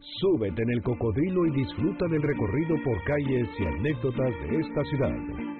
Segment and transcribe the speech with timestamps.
[0.00, 5.14] Súbete en el cocodrilo y disfruta del recorrido por calles y anécdotas de esta ciudad.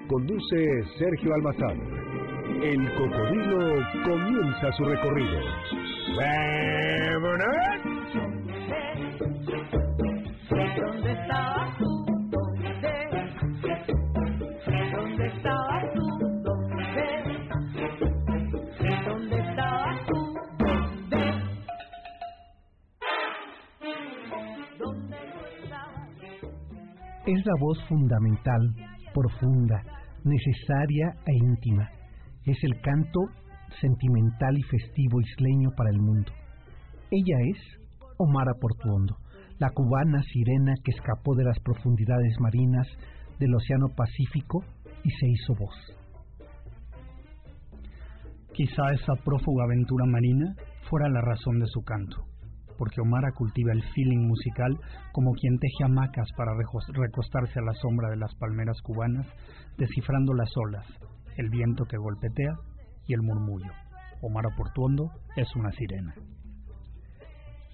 [0.09, 1.79] Conduce Sergio Almazán.
[2.63, 5.41] El cocodrilo comienza su recorrido.
[6.17, 7.51] ¡Vámonos!
[10.49, 11.90] ¿Dónde estabas tú?
[27.31, 28.75] Es la voz fundamental,
[29.15, 29.81] profunda,
[30.25, 31.89] necesaria e íntima.
[32.45, 33.21] Es el canto
[33.81, 36.33] sentimental y festivo isleño para el mundo.
[37.09, 37.59] Ella es
[38.19, 39.17] Omara Portuondo,
[39.61, 42.89] la cubana sirena que escapó de las profundidades marinas
[43.39, 44.65] del Océano Pacífico
[45.05, 45.77] y se hizo voz.
[48.53, 50.57] Quizá esa prófuga aventura marina
[50.91, 52.25] fuera la razón de su canto,
[52.81, 54.75] porque Omara cultiva el feeling musical
[55.13, 59.27] como quien teje hamacas para recostarse a la sombra de las palmeras cubanas,
[59.77, 60.87] descifrando las olas,
[61.37, 62.55] el viento que golpetea
[63.07, 63.71] y el murmullo.
[64.23, 66.15] Omara Portuondo es una sirena.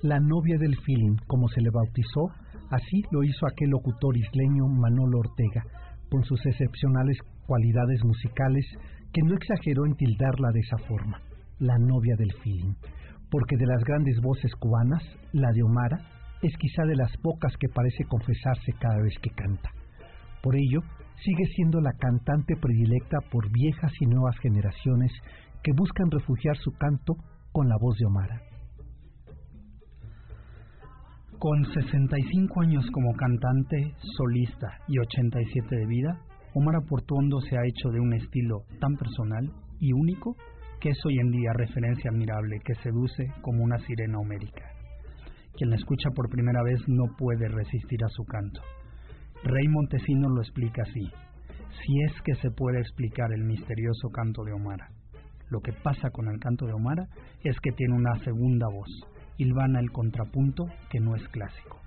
[0.03, 2.27] La novia del feeling, como se le bautizó,
[2.73, 5.63] así lo hizo aquel locutor isleño Manolo Ortega,
[6.11, 8.67] con sus excepcionales cualidades musicales,
[9.13, 11.21] que no exageró en tildarla de esa forma,
[11.61, 12.75] la novia del feeling,
[13.31, 15.99] porque de las grandes voces cubanas, la de Omara
[16.43, 19.71] es quizá de las pocas que parece confesarse cada vez que canta.
[20.43, 20.81] Por ello,
[21.25, 25.13] sigue siendo la cantante predilecta por viejas y nuevas generaciones
[25.63, 27.15] que buscan refugiar su canto
[27.53, 28.43] con la voz de Omara.
[31.39, 36.21] Con 65 años como cantante, solista y 87 de vida,
[36.55, 40.35] Omar Portuondo se ha hecho de un estilo tan personal y único
[40.81, 44.65] que es hoy en día referencia admirable que seduce como una sirena homérica.
[45.55, 48.61] Quien la escucha por primera vez no puede resistir a su canto.
[49.43, 51.11] Rey Montesino lo explica así,
[51.71, 54.89] si es que se puede explicar el misterioso canto de Omara.
[55.49, 57.07] Lo que pasa con el canto de Omara
[57.43, 58.91] es que tiene una segunda voz,
[59.39, 61.81] hilvana el contrapunto que no es clásico.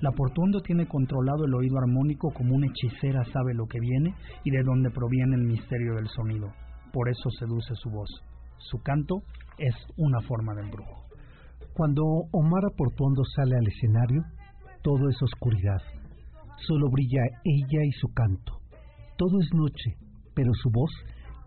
[0.00, 4.50] La Portuondo tiene controlado el oído armónico como una hechicera sabe lo que viene y
[4.50, 6.52] de dónde proviene el misterio del sonido.
[6.94, 8.08] Por eso seduce su voz.
[8.58, 9.24] Su canto
[9.58, 11.02] es una forma del brujo.
[11.74, 14.22] Cuando Omar Portuondo sale al escenario,
[14.80, 15.82] todo es oscuridad.
[16.68, 18.60] Solo brilla ella y su canto.
[19.18, 19.96] Todo es noche,
[20.36, 20.92] pero su voz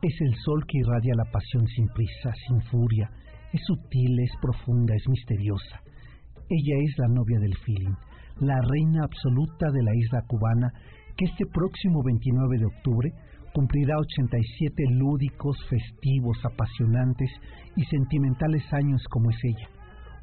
[0.02, 3.10] es el sol que irradia la pasión sin prisa, sin furia.
[3.54, 5.80] Es sutil, es profunda, es misteriosa.
[6.50, 7.96] Ella es la novia del feeling,
[8.42, 10.74] la reina absoluta de la isla cubana
[11.16, 13.14] que este próximo 29 de octubre
[13.58, 17.32] cumplirá 87 lúdicos, festivos, apasionantes
[17.76, 19.68] y sentimentales años como es ella.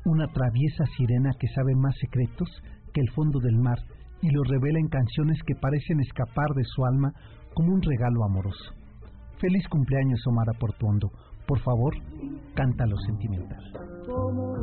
[0.05, 2.49] Una traviesa sirena que sabe más secretos
[2.93, 3.79] que el fondo del mar
[4.23, 7.13] y los revela en canciones que parecen escapar de su alma
[7.55, 8.73] como un regalo amoroso.
[9.41, 11.11] Feliz cumpleaños, Omar Portuondo.
[11.45, 11.93] Por favor,
[12.55, 13.65] canta lo sentimental.
[14.07, 14.55] Como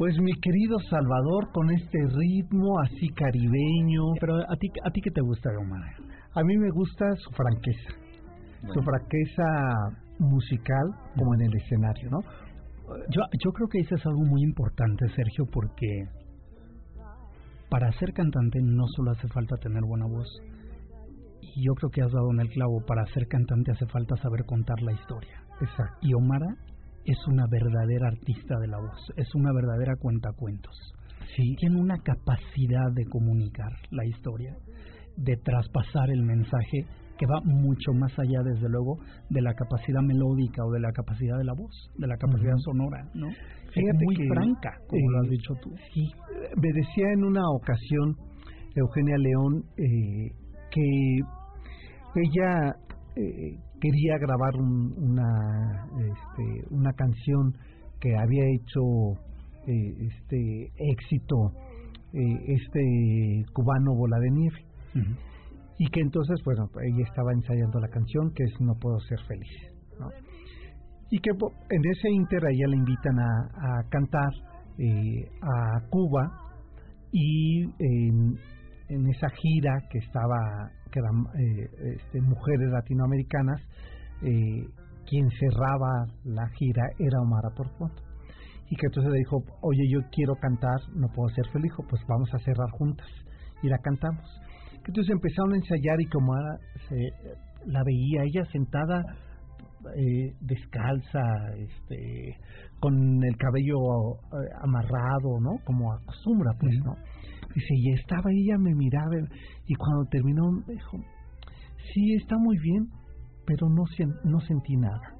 [0.00, 5.10] Pues mi querido Salvador, con este ritmo así caribeño, Pero a ti, a ti qué
[5.10, 5.92] te gusta Omar?
[6.32, 7.90] a mí me gusta su franqueza,
[8.72, 9.44] su franqueza
[10.18, 10.86] musical
[11.18, 12.20] como en el escenario, ¿no?
[13.10, 16.08] Yo, yo creo que dices algo muy importante, Sergio, porque
[17.68, 20.28] para ser cantante no solo hace falta tener buena voz.
[21.42, 24.46] Y yo creo que has dado en el clavo, para ser cantante hace falta saber
[24.46, 25.42] contar la historia.
[25.60, 25.98] Exacto.
[26.00, 26.56] Y Omara
[27.04, 30.74] es una verdadera artista de la voz, es una verdadera cuentacuentos.
[31.36, 34.54] Sí, Tiene una capacidad de comunicar la historia,
[35.16, 36.86] de traspasar el mensaje
[37.18, 38.96] que va mucho más allá, desde luego,
[39.28, 43.04] de la capacidad melódica o de la capacidad de la voz, de la capacidad sonora,
[43.14, 43.28] ¿no?
[43.74, 45.70] Fíjate es muy que, franca, como lo has dicho tú.
[45.92, 46.10] Sí,
[46.56, 48.16] me decía en una ocasión
[48.74, 50.32] Eugenia León eh,
[50.70, 51.20] que
[52.16, 52.74] ella
[53.16, 57.52] eh, quería grabar un- una este, una canción
[58.00, 58.80] que había hecho
[59.66, 61.52] eh, este éxito
[62.12, 64.58] eh, este cubano Bola de Nieve
[65.78, 69.50] y que entonces bueno ella estaba ensayando la canción que es No puedo ser feliz
[69.98, 70.08] ¿no?
[71.10, 74.30] y que en ese inter a ella le invitan a, a cantar
[74.78, 76.22] eh, a Cuba
[77.12, 78.36] y en,
[78.88, 83.60] en esa gira que estaba que eran eh, este, mujeres latinoamericanas
[84.22, 84.66] eh,
[85.08, 88.02] quien cerraba la gira era Omar Portuondo
[88.68, 92.32] y que entonces le dijo oye yo quiero cantar no puedo ser feliz pues vamos
[92.34, 93.08] a cerrar juntas
[93.62, 94.24] y la cantamos
[94.86, 96.32] entonces empezaron a ensayar y como
[96.88, 96.96] se,
[97.66, 99.02] la veía ella sentada
[99.96, 101.22] eh, descalza,
[101.56, 102.36] este,
[102.80, 105.52] con el cabello eh, amarrado, ¿no?
[105.64, 106.94] Como acostumbra, pues, ¿no?
[107.54, 109.16] Dice, y estaba ella, me miraba,
[109.66, 110.98] y cuando terminó, me dijo,
[111.92, 112.88] sí, está muy bien,
[113.46, 113.84] pero no,
[114.24, 115.14] no sentí nada,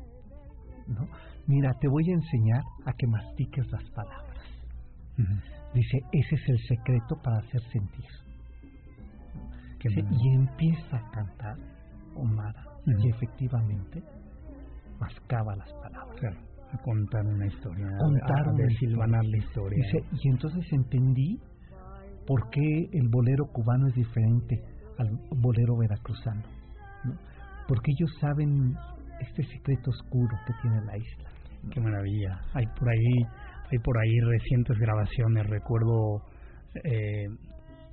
[0.87, 1.07] ¿no?
[1.47, 4.45] Mira, te voy a enseñar a que mastiques las palabras.
[5.75, 8.05] Dice, ese es el secreto para hacer sentir.
[9.83, 11.57] Dice, y empieza a cantar
[12.15, 14.03] Omara, y efectivamente
[15.01, 16.17] mascaba las palabras.
[16.21, 16.41] Claro,
[16.73, 19.79] a contar una historia, a- Contar a, desilvanar la historia.
[19.85, 21.39] Dice, y entonces entendí
[22.27, 24.63] por qué el bolero cubano es diferente
[24.99, 25.09] al
[25.41, 26.43] bolero veracruzano.
[27.05, 27.15] ¿no?
[27.69, 28.75] Porque ellos saben
[29.21, 31.31] este secreto oscuro que tiene la isla.
[31.73, 32.41] Qué maravilla.
[32.55, 33.23] Hay por ahí,
[33.71, 35.47] hay por ahí recientes grabaciones.
[35.47, 36.23] Recuerdo
[36.85, 37.27] eh,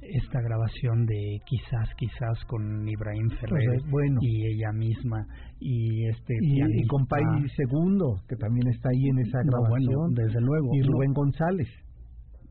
[0.02, 4.20] esta grabación de quizás, quizás con Ibrahim Ferrer Pues, bueno.
[4.22, 5.26] y ella misma
[5.60, 7.24] y este Y, y con Pai
[7.58, 9.96] Segundo, que también está ahí en esa No, grabación.
[9.96, 10.70] bueno, desde luego.
[10.74, 11.68] y Rubén González.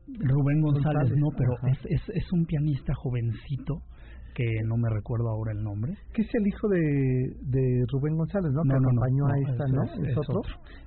[0.07, 3.81] Rubén González, González, no, pero es, es, es un pianista jovencito
[4.37, 5.97] que no me recuerdo ahora el nombre.
[6.13, 6.79] Que es el hijo de,
[7.41, 8.61] de Rubén González, ¿no?
[8.61, 9.83] que acompañó a esta, ¿no?
[9.83, 10.41] Es, es otro?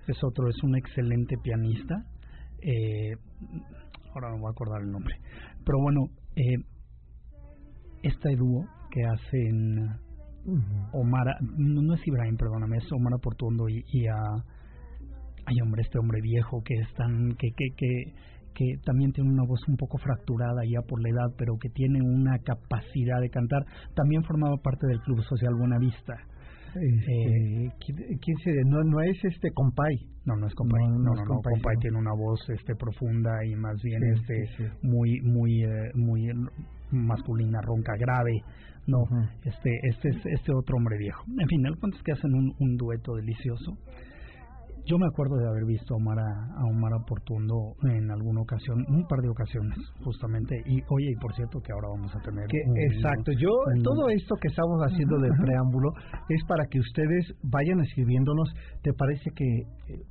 [0.06, 1.96] es otro, es un excelente pianista.
[2.62, 3.10] Eh,
[4.14, 5.16] ahora no voy a acordar el nombre.
[5.64, 6.00] Pero bueno,
[6.36, 6.62] eh,
[8.04, 9.98] este dúo que hacen.
[10.92, 14.14] Omar, no, no es Ibrahim, perdóname, es Omar Portuondo y, y a,
[15.44, 18.14] ay hombre, este hombre viejo que es tan, que, que, que,
[18.54, 22.00] que también tiene una voz un poco fracturada ya por la edad, pero que tiene
[22.02, 23.64] una capacidad de cantar,
[23.94, 26.14] también formaba parte del Club Social Buenavista.
[26.74, 28.62] Este, ¿quién, quién sería?
[28.64, 29.96] No, no es este Compay.
[30.24, 30.86] No, no es Compay.
[30.88, 34.46] No, No, no Compay, Compay tiene una voz este profunda y más bien Sí, este
[34.56, 34.86] sí, sí.
[34.86, 36.34] muy muy eh, muy eh,
[36.92, 38.42] masculina, ronca, grave.
[38.86, 39.04] No,
[39.44, 41.24] este este es este otro hombre viejo.
[41.38, 43.76] En fin, el punto es que hacen un, un dueto delicioso.
[44.86, 49.06] Yo me acuerdo de haber visto a Omar, a Omar Portuondo en alguna ocasión, un
[49.06, 50.56] par de ocasiones, justamente.
[50.66, 52.46] Y oye, y por cierto que ahora vamos a tener.
[52.48, 55.90] Que, un- exacto, yo un- todo esto que estamos haciendo del preámbulo
[56.28, 58.48] es para que ustedes vayan escribiéndonos.
[58.82, 60.02] ¿Te parece que eh,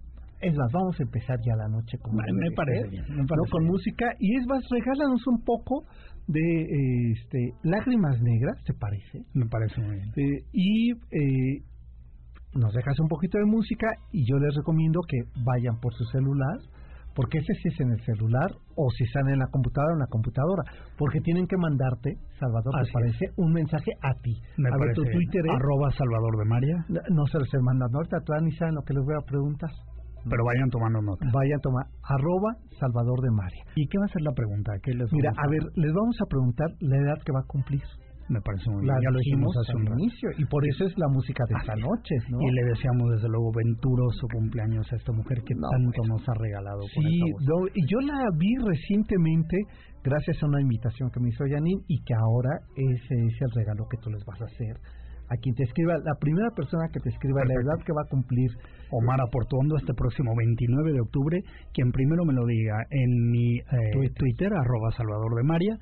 [0.41, 3.25] es más, vamos a empezar ya la noche como Me- me parece bien, me ¿no?
[3.27, 3.71] parece con bien.
[3.73, 5.83] música y es más, regálanos un poco
[6.27, 9.23] de eh, este lágrimas negras, ¿te parece?
[9.33, 10.09] Me parece muy bien.
[10.15, 11.63] Eh, y eh,
[12.53, 16.57] nos dejas un poquito de música y yo les recomiendo que vayan por su celular,
[17.15, 20.07] porque ese sí es en el celular o si están en la computadora en la
[20.07, 20.63] computadora,
[20.97, 23.25] porque tienen que mandarte, Salvador, Así ¿te parece?
[23.37, 24.33] Un mensaje a ti.
[24.57, 25.03] Me a ver, tu.
[25.03, 25.55] Twitter es...
[25.55, 26.77] Arroba Salvador de María.
[26.87, 29.71] No, no se los mandando ahorita, todavía ni saben lo que les voy a preguntar.
[30.23, 31.25] Pero vayan tomando nota.
[31.31, 33.63] Vayan a tomar arroba Salvador de María.
[33.75, 34.73] ¿Y qué va a ser la pregunta?
[34.83, 37.47] ¿Qué les Mira, vamos a ver, les vamos a preguntar la edad que va a
[37.47, 37.83] cumplir.
[38.29, 38.93] Me parece muy bien.
[38.93, 41.75] La Ya lo dijimos hace un inicio y por eso es la música de esta
[41.75, 42.37] noche, ¿no?
[42.41, 46.33] Y le deseamos desde luego venturoso cumpleaños a esta mujer que No, tanto nos ha
[46.37, 49.57] regalado Sí, no, y yo la vi recientemente
[50.03, 53.85] gracias a una invitación que me hizo Janine y que ahora ese es el regalo
[53.89, 54.77] que tú les vas a hacer
[55.29, 58.09] a quien te escriba, la primera persona que te escriba la edad que va a
[58.09, 58.49] cumplir.
[58.91, 61.43] Omar Aportuondo este próximo 29 de octubre,
[61.73, 64.17] quien primero me lo diga en mi eh, Twitter.
[64.17, 65.77] Twitter, arroba Salvador de María,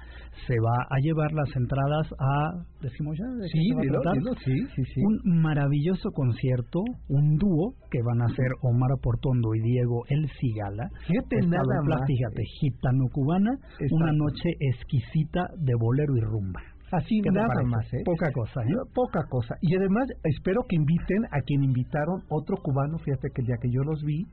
[0.45, 2.51] se va a llevar las entradas a,
[2.81, 5.01] decimos ya, ¿de Sí, dilo, dilo, sí, sí, sí.
[5.01, 10.89] un maravilloso concierto, un dúo que van a hacer Omar Aportondo y Diego El Cigala.
[11.07, 12.01] Fíjate nada más.
[12.05, 13.95] fíjate, gitano-cubana, Exacto.
[13.95, 16.61] una noche exquisita de bolero y rumba.
[16.91, 18.01] Así ¿Qué te nada más, ¿eh?
[18.05, 18.69] Poca cosa, ¿eh?
[18.69, 19.55] No, Poca cosa.
[19.61, 23.69] Y además espero que inviten a quien invitaron otro cubano, fíjate que el día que
[23.69, 24.25] yo los vi,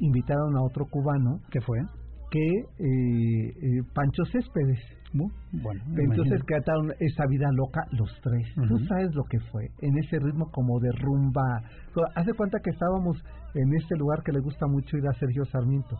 [0.00, 1.78] invitaron a otro cubano ¿Qué fue?
[2.30, 4.78] que eh, eh, Pancho Céspedes.
[5.14, 8.46] Bu- Bueno, Entonces cantaron esa vida loca los tres.
[8.54, 8.84] Tú Ujú.
[8.84, 11.62] sabes lo que fue, en ese ritmo como de rumba.
[12.14, 13.16] Hace cuenta que estábamos
[13.54, 15.96] en este lugar que le gusta mucho ir a Sergio Sarmiento.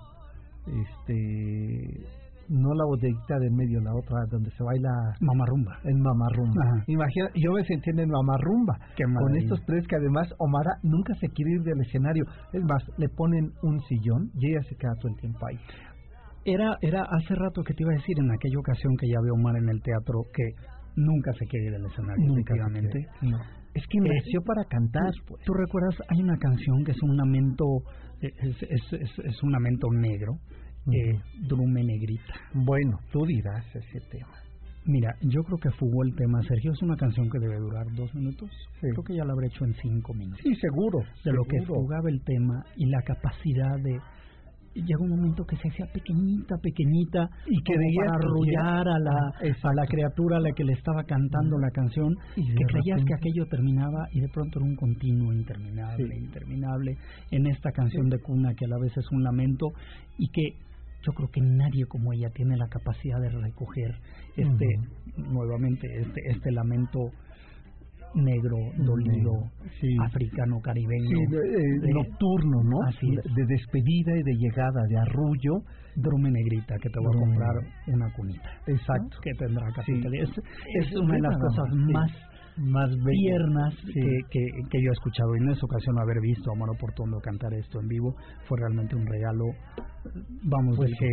[0.66, 2.04] Este,
[2.48, 4.90] no la bodeguita del medio, la otra donde se baila
[5.20, 5.78] Mamarrumba.
[5.84, 6.62] en Mamarrumba.
[6.64, 6.84] Ajá.
[6.86, 11.28] Imagina, yo me sentí en el Mamarrumba con estos tres que además Omara nunca se
[11.28, 12.24] quiere ir del escenario.
[12.52, 15.58] Es más, le ponen un sillón y ella se queda todo el tiempo ahí.
[16.44, 19.34] Era, era hace rato que te iba a decir, en aquella ocasión que ya veo
[19.34, 20.44] Omar en el teatro, que
[20.96, 23.06] nunca se quiere ir del escenario, Nunca efectivamente.
[23.22, 23.38] no.
[23.74, 25.12] Es que nació para cantar.
[25.26, 25.44] Pues.
[25.44, 25.94] ¿Tú recuerdas?
[26.08, 27.64] Hay una canción que es un lamento,
[28.22, 30.38] eh, es, es, es, es un lamento negro,
[30.92, 32.35] eh, Drume Negrita.
[32.54, 34.33] Bueno, tú dirás ese tema.
[34.87, 36.73] Mira, yo creo que fugó el tema, Sergio.
[36.73, 38.49] Es una canción que debe durar dos minutos.
[38.80, 38.87] Sí.
[38.92, 40.40] Creo que ya la habré hecho en cinco minutos.
[40.42, 41.00] Sí, seguro.
[41.25, 41.80] de lo que seguro.
[41.83, 43.99] jugaba el tema y la capacidad de
[44.75, 49.75] llega un momento que se hacía pequeñita, pequeñita Y que que arrullar a la a
[49.75, 53.45] la criatura a la que le estaba cantando la canción Y que creías que aquello
[53.50, 56.25] terminaba y de pronto era un continuo interminable, Sí.
[56.25, 56.97] interminable
[57.33, 59.66] en esta canción de cuna que a la vez es un lamento
[60.16, 60.54] y que
[61.02, 63.90] yo creo que nadie como ella tiene la capacidad de recoger
[64.36, 64.66] este
[65.16, 66.98] nuevamente este este lamento
[68.14, 69.32] negro, dolido,
[69.80, 69.88] Sí.
[70.02, 72.82] africano, caribeño, Sí, de- eh, de- nocturno, ¿no?
[72.88, 73.34] Así es.
[73.34, 75.60] De despedida y de llegada, de arrullo.
[75.94, 77.54] Drume negrita que te voy a comprar
[77.88, 78.50] una cunita.
[78.66, 79.16] Exacto.
[79.16, 79.20] ¿no?
[79.22, 80.14] Que tendrá capital.
[80.14, 82.10] Es, es Es una de las cosas más,
[82.60, 83.92] más tiernas Sí.
[83.94, 85.34] que, que, que yo he escuchado.
[85.36, 88.14] Y en esa ocasión haber visto a Omar Portondo cantar esto en vivo
[88.48, 89.44] fue realmente un regalo,
[90.44, 91.06] vamos, Pues sí.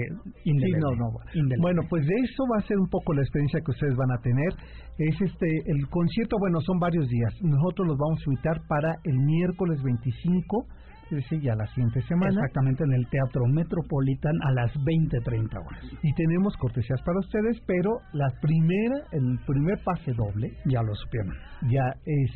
[0.45, 1.07] no, no.
[1.33, 1.61] indeleble.
[1.61, 4.21] Bueno, pues de eso va a ser un poco la experiencia que ustedes van a
[4.21, 4.51] tener.
[4.97, 7.33] Es este el concierto, bueno, son varios días.
[7.41, 10.65] Nosotros los vamos a invitar para el miércoles 25,
[11.09, 12.33] decir, ya la siguiente semana.
[12.33, 15.83] Exactamente en el Teatro Metropolitan a las 20.30 horas.
[16.01, 21.33] Y tenemos cortesías para ustedes, pero la primera, el primer pase doble Ya lo supieron.
[21.69, 22.31] ya es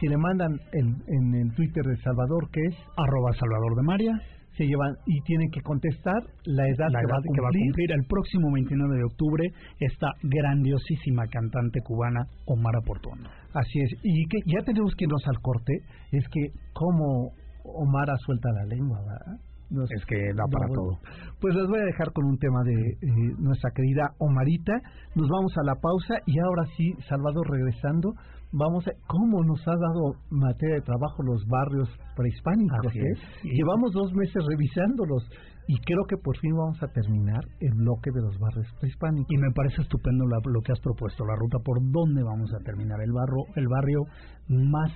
[0.00, 4.12] si le mandan el, en el Twitter de Salvador que es Arroba Salvador de María.
[4.56, 7.48] se llevan y tienen que contestar la edad, la que, va edad a que va
[7.48, 7.64] a cumplir.
[7.64, 9.44] cumplir el próximo 29 de octubre
[9.80, 13.28] esta grandiosísima cantante cubana Omar Portondo.
[13.52, 13.90] Así es.
[14.02, 15.72] Y que ya tenemos que irnos al corte.
[16.12, 17.32] Es que como
[17.74, 19.40] Omara suelta la lengua, ¿verdad?
[19.70, 20.98] Nos- Es que da para todo.
[21.40, 24.74] Pues les voy a dejar con un tema de eh, nuestra querida Omarita.
[25.16, 28.12] Nos vamos a la pausa y ahora sí, Salvador, regresando,
[28.52, 28.92] vamos a...
[29.08, 32.86] ¿Cómo nos ha dado materia de trabajo los barrios prehispánicos?
[32.86, 33.10] Así eh?
[33.12, 33.18] es.
[33.42, 35.28] Llevamos dos meses revisándolos
[35.68, 39.26] y creo que por fin vamos a terminar el bloque de los barrios prehispánicos.
[39.30, 42.58] Y me parece estupendo la- lo que has propuesto, la ruta por dónde vamos a
[42.64, 44.00] terminar el barro, el barrio
[44.48, 44.92] más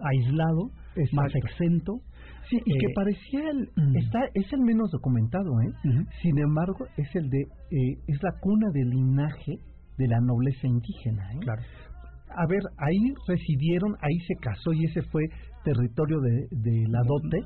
[0.00, 0.70] aislado,
[1.12, 2.00] más exento.
[2.48, 3.96] Sí, y que Eh, parecía el, mm.
[3.98, 5.72] está es el menos documentado, ¿eh?
[6.22, 9.58] Sin embargo, es el de eh, es la cuna del linaje
[9.98, 11.38] de la nobleza indígena, ¿eh?
[11.40, 11.62] Claro.
[12.36, 12.98] A ver, ahí
[13.28, 15.22] residieron, ahí se casó y ese fue
[15.64, 17.38] territorio de, de la dote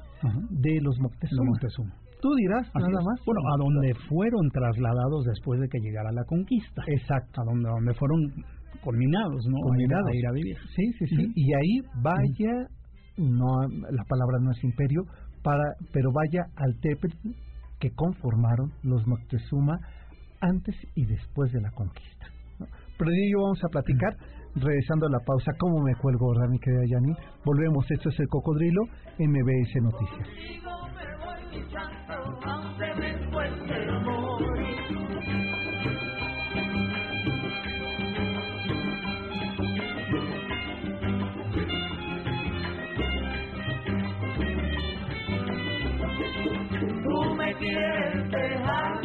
[0.50, 1.94] de los Los Moctezuma.
[2.24, 3.04] Tú dirás Así nada es.
[3.04, 3.20] más.
[3.26, 6.80] Bueno, a donde fueron trasladados después de que llegara la conquista.
[6.86, 7.42] Exacto.
[7.42, 8.18] A donde, donde fueron
[8.80, 9.60] conminados, ¿no?
[9.60, 10.08] Conminados.
[10.08, 10.56] A ir a vivir.
[10.74, 11.32] Sí, sí, sí.
[11.36, 12.64] Y ahí vaya,
[13.18, 15.02] no, la palabra no es imperio,
[15.42, 17.28] para, pero vaya al Tepetl
[17.78, 19.76] que conformaron los Moctezuma
[20.40, 22.24] antes y después de la conquista.
[22.58, 22.64] ¿no?
[22.96, 24.16] Pero de ello vamos a platicar,
[24.54, 27.12] regresando a la pausa, ¿cómo me cuelgo, verdad, mi querida Yani?
[27.44, 28.80] Volvemos, esto es El Cocodrilo,
[29.18, 30.28] MBS Noticias.
[47.04, 49.00] Tú me quieres dejar,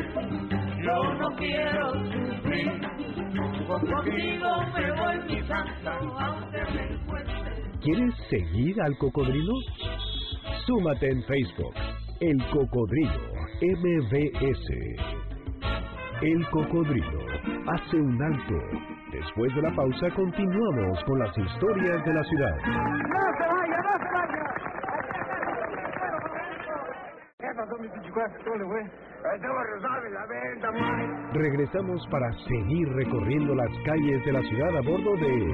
[0.83, 2.81] yo no quiero sufrir.
[3.67, 7.79] Contigo me voy mi santo, aunque me encuentre.
[7.81, 9.53] ¿Quieres seguir al cocodrilo?
[10.65, 11.73] Súmate en Facebook,
[12.21, 14.67] El Cocodrilo MBS.
[16.21, 17.21] El Cocodrilo
[17.65, 18.55] hace un alto.
[19.13, 22.57] Después de la pausa continuamos con las historias de la ciudad.
[22.57, 24.43] ¡No se vaya, no se vaya!
[31.31, 35.53] Regresamos para seguir recorriendo las calles de la ciudad a bordo de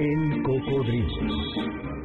[0.00, 1.95] El Cocodrilo.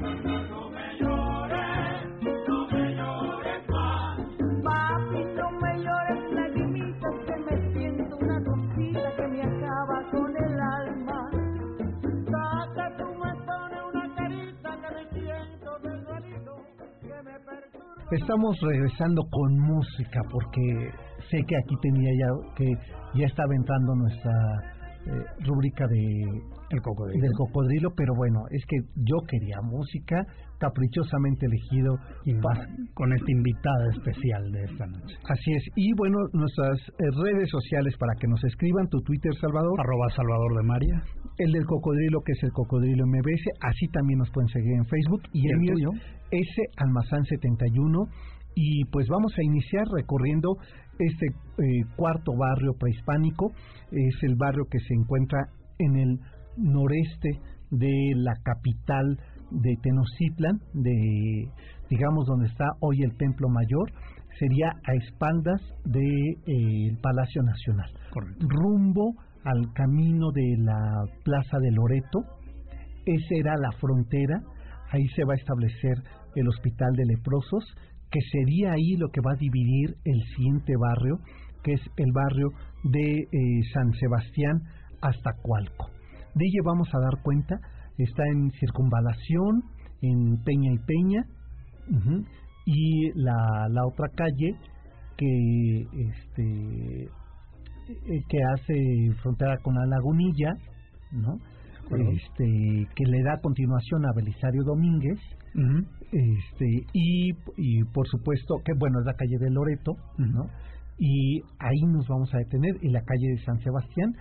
[18.11, 20.91] Estamos regresando con música porque
[21.29, 22.65] sé que aquí tenía ya que
[23.15, 26.01] ya estaba entrando nuestra eh, rúbrica de
[26.69, 27.21] El cocodrilo.
[27.21, 30.23] del cocodrilo, pero bueno, es que yo quería música
[30.59, 35.15] caprichosamente elegido Y para- con esta invitada especial de esta noche.
[35.27, 35.63] Así es.
[35.75, 40.55] Y bueno, nuestras eh, redes sociales para que nos escriban, tu Twitter, Salvador, Arroba Salvador
[40.57, 41.03] de María.
[41.39, 45.21] el del cocodrilo, que es el cocodrilo MBS, así también nos pueden seguir en Facebook.
[45.33, 45.89] Y ¿Y el mío
[46.29, 48.05] S Almazán 71.
[48.53, 50.49] Y pues vamos a iniciar recorriendo
[51.05, 53.51] este eh, cuarto barrio prehispánico.
[53.91, 55.47] Es el barrio que se encuentra
[55.79, 56.19] en el
[56.57, 57.39] noreste
[57.71, 59.17] de la capital
[59.51, 61.49] de Tenochtitlan, de
[61.89, 63.91] digamos donde está hoy el Templo Mayor,
[64.39, 67.91] sería a espaldas del de, eh, Palacio Nacional,
[68.39, 72.19] rumbo al camino de la Plaza de Loreto.
[73.05, 74.41] Esa era la frontera,
[74.91, 75.97] ahí se va a establecer
[76.35, 77.65] el Hospital de Leprosos,
[78.11, 81.19] que sería ahí lo que va a dividir el siguiente barrio,
[81.63, 82.49] que es el barrio
[82.83, 83.27] de eh,
[83.73, 84.61] San Sebastián
[85.01, 85.89] hasta Cualco.
[86.35, 87.55] De ella vamos a dar cuenta,
[87.97, 89.63] está en circunvalación,
[90.01, 91.25] en Peña y Peña,
[92.65, 94.55] y la, la otra calle
[95.17, 97.09] que este
[97.91, 100.53] eh, que hace frontera con la lagunilla,
[101.11, 101.35] ¿no?
[101.91, 105.19] Este, que le da continuación a Belisario Domínguez,
[105.53, 110.45] este, y, y por supuesto que bueno es la calle de Loreto, ¿no?
[111.03, 114.13] Y ahí nos vamos a detener, en la calle de San Sebastián,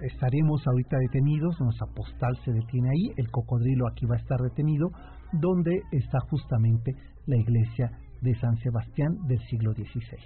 [0.00, 4.88] estaremos ahorita detenidos, nuestra postal se detiene ahí, el cocodrilo aquí va a estar detenido,
[5.32, 6.92] donde está justamente
[7.26, 7.90] la iglesia
[8.22, 10.16] de San Sebastián del siglo XVI.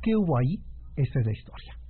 [0.00, 0.58] ¿Qué hubo ahí?
[0.96, 1.83] Esa es la historia.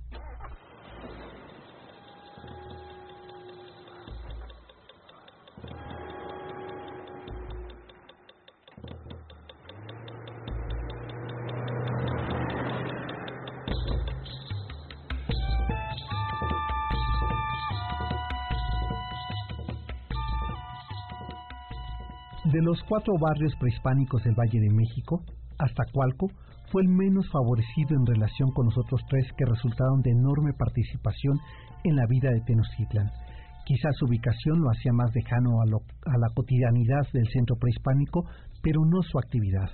[22.55, 25.19] De los cuatro barrios prehispánicos del Valle de México,
[25.59, 26.31] hasta Cualco
[26.71, 31.35] fue el menos favorecido en relación con los otros tres que resultaron de enorme participación
[31.83, 33.11] en la vida de Tenochtitlan.
[33.65, 38.23] Quizás su ubicación lo hacía más lejano a, a la cotidianidad del centro prehispánico,
[38.63, 39.67] pero no su actividad.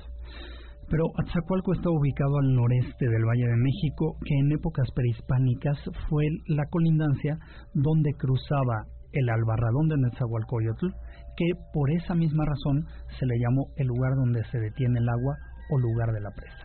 [0.90, 5.78] Pero Atzacualco está ubicado al noreste del Valle de México, que en épocas prehispánicas
[6.10, 7.38] fue la colindancia
[7.76, 10.88] donde cruzaba el albarradón de Netzahualcoyotl,
[11.36, 12.86] que por esa misma razón
[13.20, 15.36] se le llamó el lugar donde se detiene el agua
[15.70, 16.58] o lugar de la presa.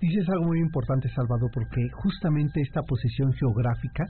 [0.00, 4.04] Dices algo muy importante, Salvador, porque justamente esta posición geográfica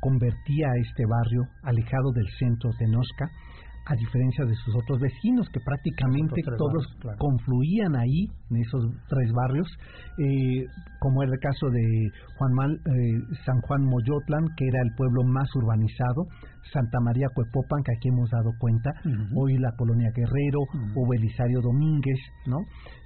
[0.00, 3.26] convertía a este barrio, alejado del centro de Nosca,
[3.84, 6.86] a diferencia de sus otros vecinos, que prácticamente todos
[7.18, 9.66] confluían ahí, en esos tres barrios,
[10.18, 10.66] eh,
[11.00, 11.82] como era el caso de
[12.38, 16.26] Juan Mal, eh, San Juan Moyotlan, que era el pueblo más urbanizado,
[16.72, 18.90] Santa María Cuepopan, que aquí hemos dado cuenta,
[19.34, 20.60] hoy la colonia Guerrero,
[20.94, 22.58] o Belisario Domínguez, ¿no?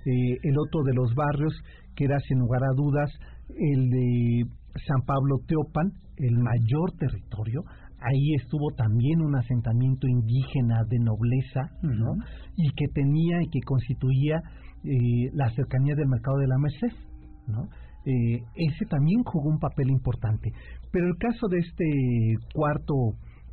[0.05, 1.55] Eh, el otro de los barrios,
[1.95, 3.11] que era sin lugar a dudas
[3.49, 4.45] el de
[4.87, 7.63] San Pablo Teopan, el mayor territorio,
[8.07, 12.15] ahí estuvo también un asentamiento indígena de nobleza, ¿no?
[12.57, 14.41] Y que tenía y que constituía
[14.85, 16.97] eh, la cercanía del mercado de la Merced,
[17.49, 17.63] ¿no?
[18.05, 20.53] Eh, ese también jugó un papel importante.
[20.93, 21.85] Pero el caso de este
[22.55, 22.95] cuarto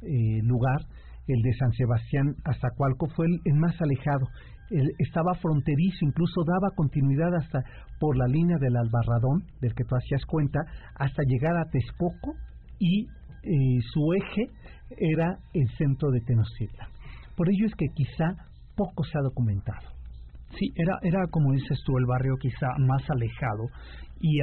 [0.03, 0.81] eh, lugar,
[1.27, 4.27] el de San Sebastián hasta Cualco, fue el, más alejado.
[4.99, 7.59] estaba fronterizo, incluso daba continuidad hasta
[7.99, 10.59] por la línea del Albarradón, del que tú hacías cuenta,
[10.95, 12.35] hasta llegar a Texcoco
[12.77, 13.07] y
[13.43, 14.47] eh, su eje
[14.97, 16.89] era el centro de Tenochtitlan.
[17.36, 18.36] Por ello es que quizá
[18.75, 19.93] poco se ha documentado.
[20.58, 23.65] Sí, era, era como dices tú, el barrio quizá más alejado
[24.21, 24.39] y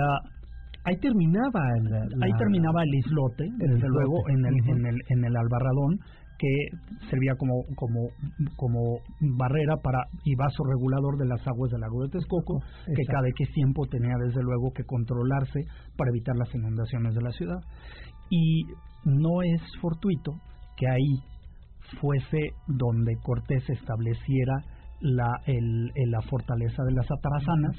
[0.85, 5.37] ahí terminaba el, ahí terminaba el islote, desde luego en el, en el en el
[5.37, 6.01] albarradón
[6.41, 8.09] que servía como como
[8.57, 8.99] como
[9.37, 13.53] barrera para y vaso regulador de las aguas del lago de Texcoco, que cada X
[13.53, 15.61] tiempo tenía desde luego que controlarse
[15.97, 17.61] para evitar las inundaciones de la ciudad.
[18.31, 18.65] Y
[19.05, 20.33] no es fortuito
[20.77, 21.23] que ahí
[22.01, 24.55] fuese donde Cortés estableciera
[25.01, 27.77] la, el, la fortaleza de las atarazanas.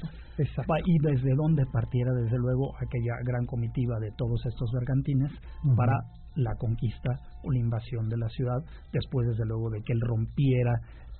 [0.86, 5.30] Y desde donde partiera desde luego aquella gran comitiva de todos estos bergantines
[5.76, 5.98] para
[6.34, 7.10] la conquista
[7.44, 8.58] o la invasión de la ciudad
[8.92, 10.72] después desde luego de que él rompiera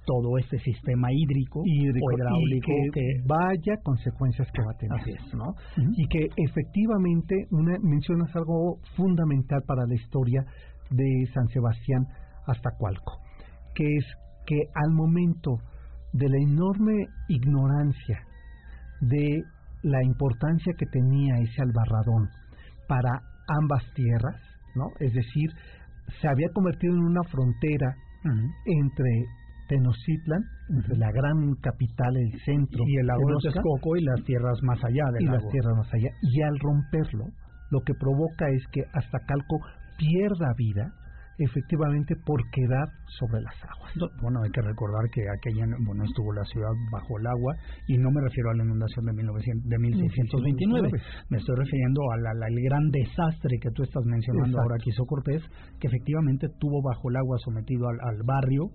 [0.04, 5.54] todo este sistema hídrico, o hidráulico y que, vaya consecuencias que va a tener, ¿no?
[5.96, 10.44] Y que efectivamente una, mencionas algo fundamental para la historia
[10.90, 12.06] de San Sebastián
[12.46, 13.18] hasta Cualco,
[13.74, 14.04] que es
[14.46, 15.58] que al momento
[16.12, 18.20] de la enorme ignorancia
[19.00, 19.42] de
[19.82, 22.28] la importancia que tenía ese albarradón
[22.88, 23.22] para
[23.60, 24.40] ambas tierras,
[24.74, 24.86] ¿no?
[25.00, 25.50] Es decir,
[26.20, 27.94] se había convertido en una frontera
[28.64, 29.26] entre
[29.72, 30.44] Tenochtitlan,
[30.98, 32.84] la gran capital, el centro.
[32.86, 35.38] Y el lago de Texcoco y las tierras más allá del y lago.
[35.38, 36.10] las tierras más allá.
[36.20, 37.24] Y al romperlo,
[37.70, 39.60] lo que provoca es que hasta Calco
[39.96, 40.92] pierda vida,
[41.44, 43.92] efectivamente por quedar sobre las aguas.
[44.20, 47.54] bueno, hay que recordar que aquella, bueno, estuvo la ciudad bajo el agua
[47.88, 50.90] y no me refiero a la inundación de, 1900, de 1629,
[51.28, 55.42] me estoy refiriendo al, al gran desastre que tú estás mencionando ahora que hizo Cortés,
[55.80, 58.70] que efectivamente tuvo bajo el agua sometido al, al barrio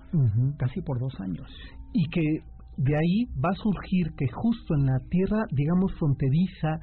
[0.58, 1.47] casi por dos años.
[1.93, 2.43] Y que
[2.77, 6.80] de ahí va a surgir que justo en la tierra, digamos, fronteriza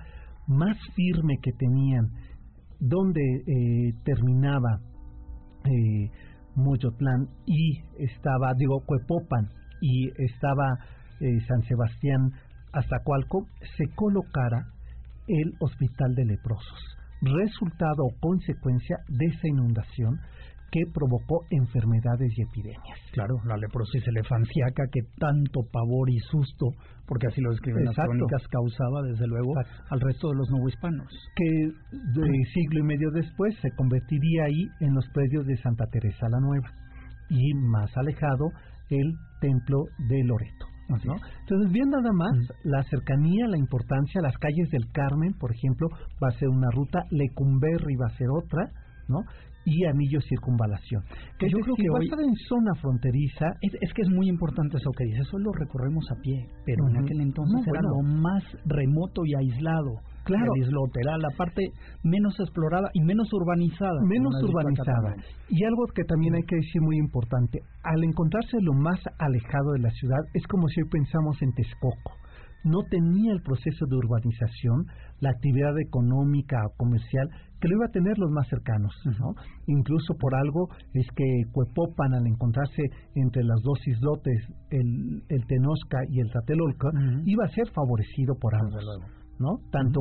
[0.46, 2.10] más firme que tenían,
[2.80, 4.80] donde eh, terminaba
[5.64, 6.10] eh,
[7.46, 9.48] y estaba, digo, Cuepopan
[9.80, 10.78] y estaba
[11.20, 12.32] eh, San Sebastián
[12.72, 13.46] hasta Cualco,
[13.76, 14.66] se colocara
[15.26, 20.20] el Hospital de Leprosos, resultado o consecuencia de esa inundación
[20.74, 22.98] que provocó enfermedades y epidemias.
[23.12, 26.66] Claro, la leprosis elefanciaca que tanto pavor y susto,
[27.06, 29.54] porque así lo describen las crónicas, causaba desde luego
[29.90, 31.06] al resto de los hispanos.
[31.36, 36.26] Que de siglo y medio después se convertiría ahí en los predios de Santa Teresa
[36.28, 36.68] la Nueva
[37.30, 38.50] y más alejado
[38.90, 40.66] el templo de Loreto.
[40.88, 42.34] Entonces, bien nada más
[42.64, 45.88] la cercanía, la importancia, las calles del Carmen, por ejemplo,
[46.22, 48.70] va a ser una ruta, Lecumberri va a ser otra,
[49.08, 49.20] ¿no?
[49.64, 51.02] Y anillo circunvalación.
[51.38, 55.04] Que yo creo que hoy en zona fronteriza es, que es muy importante eso que
[55.04, 59.34] dice, eso lo recorremos a pie, pero en aquel entonces era lo más remoto y
[59.34, 60.00] aislado.
[60.24, 60.52] Claro.
[60.56, 61.60] El islote era la parte
[62.02, 64.00] menos explorada y menos urbanizada.
[64.08, 65.16] Menos urbanizada.
[65.50, 69.80] Y algo que también hay que decir muy importante, al encontrarse lo más alejado de
[69.80, 72.23] la ciudad, es como si hoy pensamos en Texcoco
[72.64, 74.86] no tenía el proceso de urbanización,
[75.20, 77.28] la actividad económica o comercial
[77.60, 78.92] que lo iba a tener los más cercanos.
[79.18, 79.34] ¿no?
[79.66, 82.82] Incluso por algo es que Cuepopan, al encontrarse
[83.14, 86.88] entre las dos islotes, el, el Tenosca y el Tlatelolca,
[87.24, 89.23] iba a ser favorecido por algo.
[89.38, 89.58] ¿No?
[89.70, 90.00] Tanto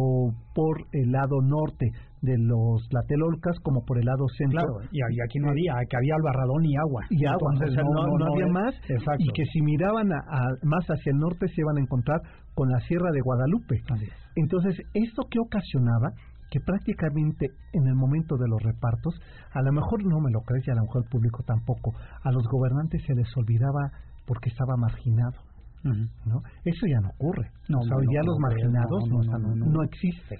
[0.53, 1.91] por el lado norte
[2.21, 4.79] de los Tlatelolcas como por el lado centro.
[4.79, 7.03] Claro, y, aquí no había, que había albarradón y agua.
[7.09, 8.73] Y agua, no, había más.
[9.19, 10.07] Y que si miraban
[10.63, 12.21] más hacia el norte se iban a encontrar
[12.55, 13.81] con la Sierra de Guadalupe.
[14.35, 16.11] Entonces, ¿esto qué ocasionaba?
[16.53, 19.19] que prácticamente en el momento de los repartos,
[19.53, 22.31] a lo mejor no me lo crees y a lo mejor el público tampoco, a
[22.31, 23.89] los gobernantes se les olvidaba
[24.27, 25.41] porque estaba marginado.
[25.83, 26.41] ¿No?
[26.63, 27.49] Eso ya no ocurre.
[27.67, 30.39] No, o sea, los marginados no, existen.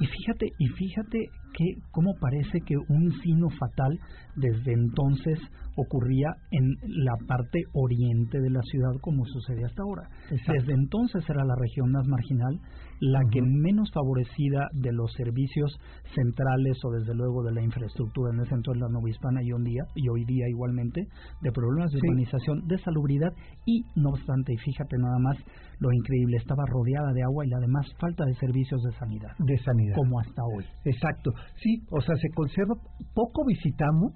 [0.00, 1.18] Y fíjate, y fíjate
[1.54, 3.98] que cómo parece que un sino fatal
[4.36, 5.38] desde entonces
[5.76, 10.08] ocurría en la parte oriente de la ciudad como sucede hasta ahora.
[10.30, 12.60] Desde entonces era la región más marginal,
[13.00, 15.78] la que menos favorecida de los servicios
[16.14, 19.52] centrales o desde luego de la infraestructura en el centro de la Nueva Hispana y,
[19.52, 21.06] hoy día, y hoy día igualmente
[21.40, 23.32] de problemas de urbanización, de salubridad
[23.66, 25.36] y no obstante, y fíjate nada más
[25.80, 29.30] lo increíble, estaba rodeada de agua y además falta de servicios de sanidad.
[29.38, 29.94] De sanidad.
[29.94, 30.64] Como hasta hoy.
[30.84, 31.30] Exacto.
[31.62, 32.74] Sí, o sea, se conserva,
[33.14, 34.12] poco visitamos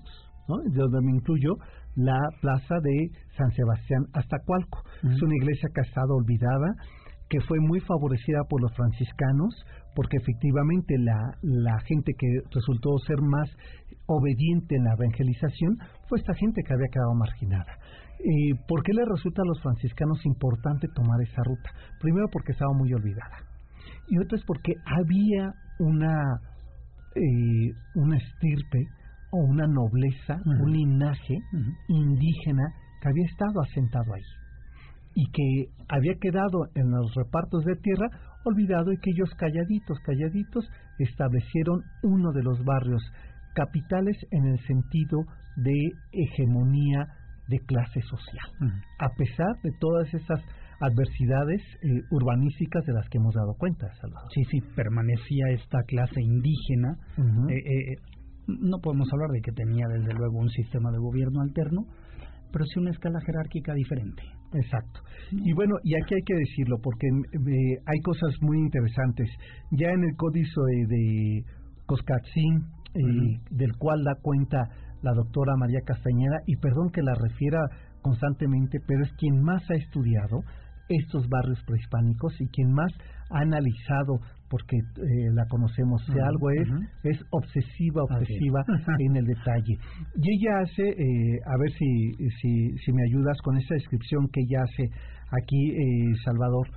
[0.49, 1.55] de donde me incluyo
[1.95, 4.83] la plaza de San Sebastián hasta Cualco.
[5.03, 6.75] Es una iglesia que ha estado olvidada,
[7.33, 9.55] que fue muy favorecida por los franciscanos,
[9.95, 13.49] porque efectivamente la, la gente que resultó ser más
[14.05, 15.79] obediente en la evangelización
[16.11, 17.73] fue esta gente que había quedado marginada.
[18.19, 21.71] Eh, ¿Por qué le resulta a los franciscanos importante tomar esa ruta?
[22.03, 23.39] Primero porque estaba muy olvidada.
[24.09, 26.37] Y otro es porque había una,
[27.17, 28.85] eh, una estirpe
[29.31, 31.39] o una nobleza, un linaje
[31.89, 32.65] indígena
[33.01, 34.42] que había estado asentado ahí
[35.15, 38.09] y que había quedado en los repartos de tierra
[38.45, 43.03] olvidado y que ellos calladitos, calladitos establecieron uno de los barrios
[43.55, 45.21] capitales en el sentido
[45.57, 47.09] de hegemonía
[47.49, 50.41] de clase social, a pesar de todas esas
[50.81, 54.31] adversidades eh, urbanísticas de las que hemos dado cuenta, Salvador.
[54.35, 56.97] Sí, sí, permanecía esta clase indígena
[58.47, 61.87] no podemos hablar de que tenía desde luego un sistema de gobierno alterno,
[62.53, 64.23] pero sí una escala jerárquica diferente.
[64.55, 65.01] Exacto.
[65.31, 69.29] Y bueno, y aquí hay que decirlo, porque eh, hay cosas muy interesantes.
[69.71, 71.45] Ya en el códice de
[71.87, 74.69] Coscatzín, eh, del cual da cuenta
[75.03, 77.61] la doctora María Castañeda, y perdón que la refiera
[78.03, 80.41] constantemente, pero es quien más ha estudiado
[80.89, 82.93] estos barrios prehispánicos y quien más
[83.31, 84.21] ha analizado
[84.53, 86.69] porque eh, la conocemos, si algo es,
[87.05, 88.63] es obsesiva, obsesiva
[88.99, 89.79] en el detalle.
[90.15, 92.13] Y ella hace, eh, a ver si,
[92.43, 94.91] si, si me ayudas con esa descripción que ella hace
[95.33, 96.69] aquí, eh, Salvador,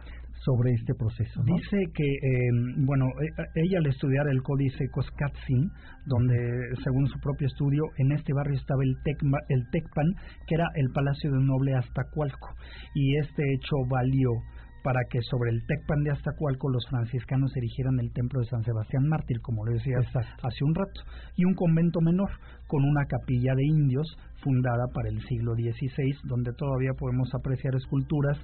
[0.46, 1.44] sobre este proceso.
[1.44, 3.08] Dice que, em, bueno,
[3.56, 5.70] ella al estudiar el códice Coscatzin,
[6.06, 6.38] donde
[6.82, 10.16] según su propio estudio, en este barrio estaba el, Tecma, el Tecpan,
[10.48, 12.56] que era el palacio de un noble hasta Cualco,
[12.94, 14.30] y este hecho valió
[14.86, 19.08] para que sobre el Tecpan de Aztacualco los franciscanos erigieran el templo de San Sebastián
[19.10, 21.02] Mártir, como lo decía hace un rato,
[21.36, 22.30] y un convento menor
[22.68, 24.06] con una capilla de indios
[24.44, 28.38] fundada para el siglo XVI, donde todavía podemos apreciar esculturas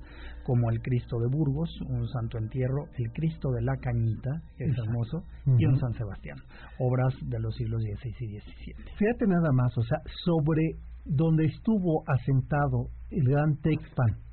[0.43, 4.75] como el Cristo de Burgos, un santo entierro, el Cristo de la Cañita, que es
[4.79, 6.37] hermoso, y un San Sebastián,
[6.79, 8.75] obras de los siglos XVI y XVII.
[8.97, 10.71] Fíjate nada más, o sea, sobre
[11.05, 14.30] donde estuvo asentado el gran Tecpan,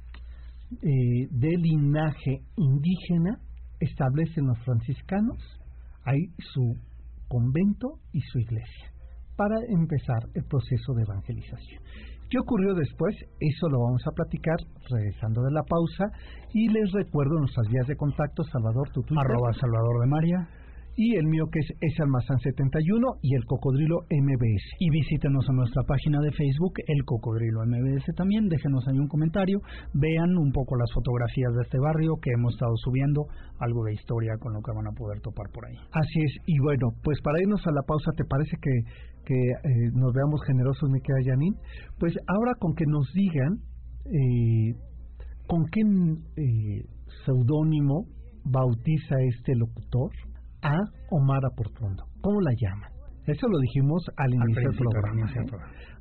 [0.70, 3.40] eh, de linaje indígena
[3.80, 5.38] establecen los franciscanos
[6.04, 6.76] ahí su
[7.28, 8.92] convento y su iglesia
[9.36, 11.82] para empezar el proceso de evangelización.
[12.28, 13.14] ¿Qué ocurrió después?
[13.40, 14.56] Eso lo vamos a platicar
[14.90, 16.10] regresando de la pausa
[16.52, 20.48] y les recuerdo nuestras vías de contacto, Salvador, tu Arroba Salvador de María
[20.98, 24.66] y el mío que es S Almazán 71 y el Cocodrilo MBS.
[24.80, 29.60] Y visítenos en nuestra página de Facebook, el Cocodrilo MBS también, déjenos ahí un comentario,
[29.94, 33.26] vean un poco las fotografías de este barrio que hemos estado subiendo,
[33.60, 35.76] algo de historia con lo que van a poder topar por ahí.
[35.92, 38.74] Así es, y bueno, pues para irnos a la pausa, ¿te parece que,
[39.24, 41.56] que eh, nos veamos generosos, me queda Janine?
[42.00, 43.62] Pues ahora con que nos digan
[44.02, 44.74] eh,
[45.46, 45.80] con qué
[46.42, 46.82] eh,
[47.24, 48.06] seudónimo
[48.42, 50.10] bautiza este locutor,
[50.62, 50.76] a
[51.10, 52.04] Omar Portuondo.
[52.20, 52.98] ¿Cómo la llaman?
[53.28, 55.26] Eso lo dijimos al inicio del programa.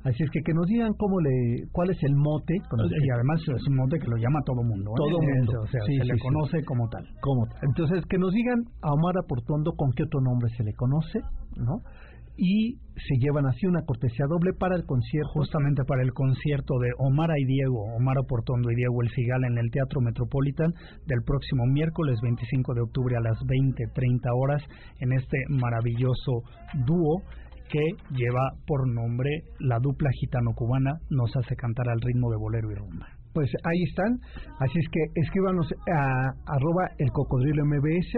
[0.04, 2.54] Así es que que nos digan cómo le, cuál es el mote.
[2.54, 4.92] y además es un mote que lo llama todo mundo.
[4.92, 4.96] ¿eh?
[4.96, 5.52] Todo mundo.
[5.60, 7.04] o sea, se le conoce como tal.
[7.20, 11.20] Como Entonces, que nos digan a Omar Portuondo con qué otro nombre se le conoce,
[11.56, 11.82] ¿no?
[12.38, 15.28] Y se llevan así una cortesía doble para el concierto.
[15.34, 19.58] Justamente para el concierto de Omar y Diego, Omar Portondo y Diego El Cigal en
[19.58, 20.72] el Teatro Metropolitan
[21.06, 24.62] del próximo miércoles 25 de octubre a las 20.30 horas
[25.00, 26.42] en este maravilloso
[26.86, 27.22] dúo
[27.68, 32.74] que lleva por nombre la dupla gitano-cubana nos hace cantar al ritmo de bolero y
[32.74, 33.08] rumba.
[33.34, 34.18] Pues ahí están,
[34.60, 38.14] así es que escríbanos a arroba el cocodrilo mbs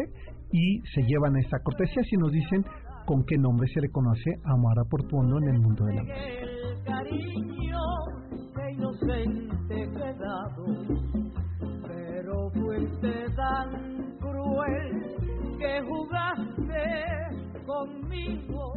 [0.52, 2.64] y se llevan esta cortesía si nos dicen
[3.10, 6.14] con qué nombre se le conoce a Mara Portuondo en el mundo de la música.
[6.14, 7.80] El cariño
[8.54, 10.64] de inocente quedado,
[11.88, 15.16] pero fuiste tan cruel
[15.58, 16.84] que jugaste
[17.66, 18.74] conmigo.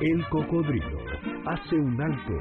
[0.00, 0.98] El cocodrilo
[1.46, 2.32] hace un alto.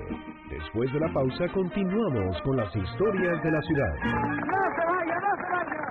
[0.52, 3.96] Después de la pausa continuamos con las historias de la ciudad.
[4.04, 5.84] ¡No se vaya, no se vaya!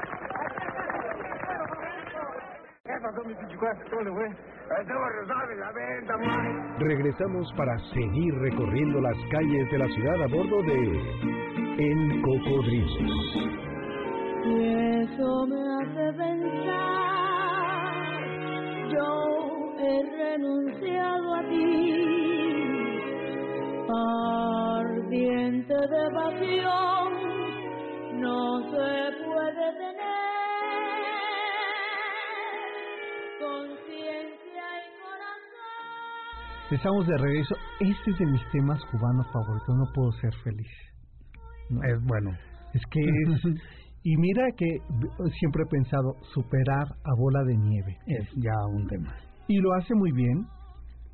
[6.78, 11.00] Regresamos para seguir recorriendo las calles de la ciudad a bordo de
[11.78, 12.88] El Cocodrilo.
[14.44, 16.72] Y eso me hace pensar,
[18.90, 19.06] yo
[19.78, 22.72] he renunciado a ti,
[24.80, 27.12] ardiente de pasión,
[28.20, 30.31] no se puede tener.
[36.70, 37.54] Estamos de regreso.
[37.80, 39.76] Este es de mis temas cubanos favoritos.
[39.76, 40.70] No puedo ser feliz.
[41.70, 42.30] Es bueno.
[42.72, 43.00] Es que
[44.04, 44.66] y mira que
[45.38, 47.98] siempre he pensado superar a bola de nieve.
[48.06, 49.14] Es ya un tema.
[49.48, 50.46] Y lo hace muy bien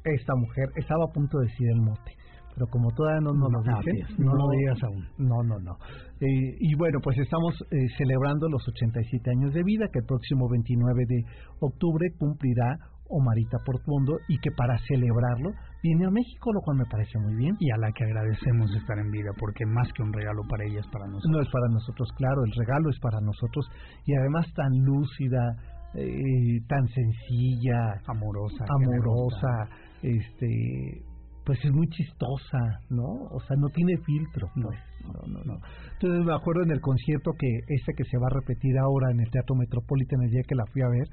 [0.04, 0.68] esta mujer.
[0.76, 2.12] Estaba a punto de decir el mote.
[2.54, 5.06] Pero como todavía no nos lo dicen, no, lo digas aún.
[5.18, 5.78] No, no, no.
[6.20, 10.48] Eh, y bueno, pues estamos eh, celebrando los 87 años de vida, que el próximo
[10.50, 11.22] 29 de
[11.60, 15.50] octubre cumplirá Omarita Portuondo y que para celebrarlo
[15.82, 17.56] viene a México, lo cual me parece muy bien.
[17.58, 20.80] Y a la que agradecemos estar en vida, porque más que un regalo para ella
[20.80, 21.32] es para nosotros.
[21.32, 23.66] No es para nosotros, claro, el regalo es para nosotros
[24.06, 25.56] y además tan lúcida,
[25.94, 29.68] eh, tan sencilla, amorosa, amorosa,
[30.02, 31.02] este
[31.48, 32.58] pues es muy chistosa,
[32.90, 33.24] ¿no?
[33.32, 34.48] O sea, no tiene filtro.
[34.54, 34.68] No,
[35.06, 35.54] no, no, no.
[35.94, 39.20] Entonces me acuerdo en el concierto que este que se va a repetir ahora en
[39.20, 41.08] el Teatro Metropolitan el día que la fui a ver,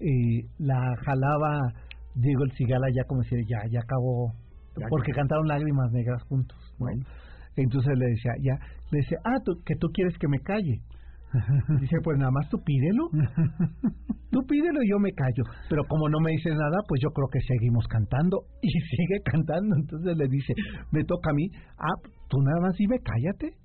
[0.00, 1.72] eh, la jalaba
[2.14, 4.32] Diego el Cigala ya como si ya, ya acabó,
[4.90, 6.58] porque cantaron lágrimas negras juntos.
[6.78, 7.04] Bueno.
[7.56, 8.54] Entonces le decía, ya,
[8.90, 10.80] le decía, ah, ¿tú, que tú quieres que me calle.
[11.80, 13.10] Dice, pues nada más tú pídelo.
[14.30, 15.42] Tú pídelo y yo me callo.
[15.70, 18.44] Pero como no me dices nada, pues yo creo que seguimos cantando.
[18.60, 19.74] Y sigue cantando.
[19.74, 20.52] Entonces le dice,
[20.92, 21.96] me toca a mí, ah,
[22.28, 23.56] tú nada más dime cállate.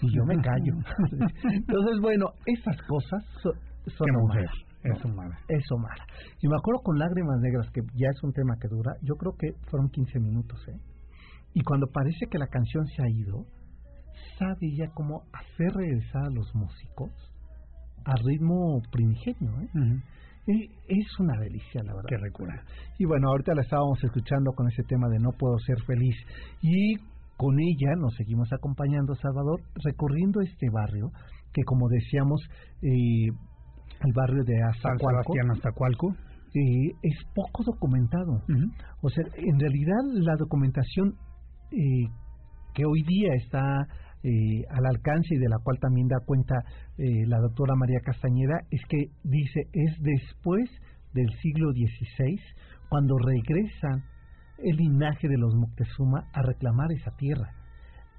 [0.00, 0.72] Y yo me callo.
[1.52, 3.52] Entonces, bueno, esas cosas son,
[3.86, 4.48] son mujer.
[4.94, 5.30] Es Omar.
[5.48, 5.98] Es Omar.
[6.40, 9.34] Y me acuerdo con Lágrimas Negras, que ya es un tema que dura, yo creo
[9.38, 10.78] que fueron 15 minutos, ¿eh?
[11.54, 13.46] Y cuando parece que la canción se ha ido,
[14.38, 17.10] sabe ya cómo hacer regresar a los músicos
[18.04, 20.00] al ritmo primigenio, ¿eh?
[20.86, 22.08] Es una delicia, la verdad.
[22.08, 22.62] Que recuerda.
[22.98, 26.14] Y bueno, ahorita la estábamos escuchando con ese tema de No puedo ser feliz.
[26.60, 26.94] Y
[27.36, 31.10] con ella nos seguimos acompañando, Salvador, recorriendo este barrio
[31.56, 32.40] que como decíamos,
[32.82, 33.32] eh,
[34.04, 36.14] el barrio de San Sebastián Aztacualco
[36.54, 38.42] eh, es poco documentado.
[39.02, 41.14] O sea, en realidad la documentación
[41.70, 42.08] eh,
[42.74, 43.86] que hoy día está
[44.22, 46.56] eh, al alcance y de la cual también da cuenta
[46.98, 50.68] eh, la doctora María Castañeda es que dice es después
[51.14, 52.36] del siglo XVI
[52.88, 54.02] cuando regresa
[54.58, 57.52] el linaje de los Moctezuma a reclamar esa tierra.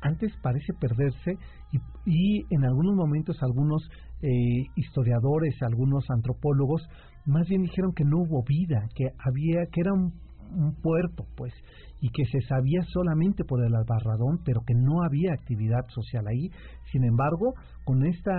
[0.01, 1.37] Antes parece perderse
[1.71, 3.81] y, y en algunos momentos algunos
[4.21, 4.29] eh,
[4.75, 6.81] historiadores, algunos antropólogos,
[7.25, 10.13] más bien dijeron que no hubo vida, que había, que era un,
[10.51, 11.53] un puerto, pues,
[11.99, 16.49] y que se sabía solamente por el albarradón, pero que no había actividad social ahí.
[16.91, 17.53] Sin embargo,
[17.85, 18.33] con esta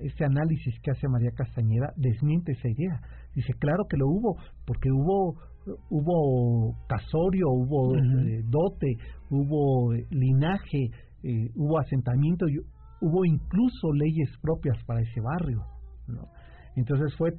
[0.00, 3.00] este análisis que hace María Castañeda, desmiente esa idea.
[3.34, 5.34] Dice, claro que lo hubo, porque hubo
[5.90, 8.96] hubo casorio, hubo eh, dote,
[9.30, 10.90] hubo eh, linaje,
[11.22, 12.58] eh, hubo asentamiento, y
[13.00, 15.62] hubo incluso leyes propias para ese barrio.
[16.08, 16.28] ¿no?
[16.76, 17.30] Entonces fue,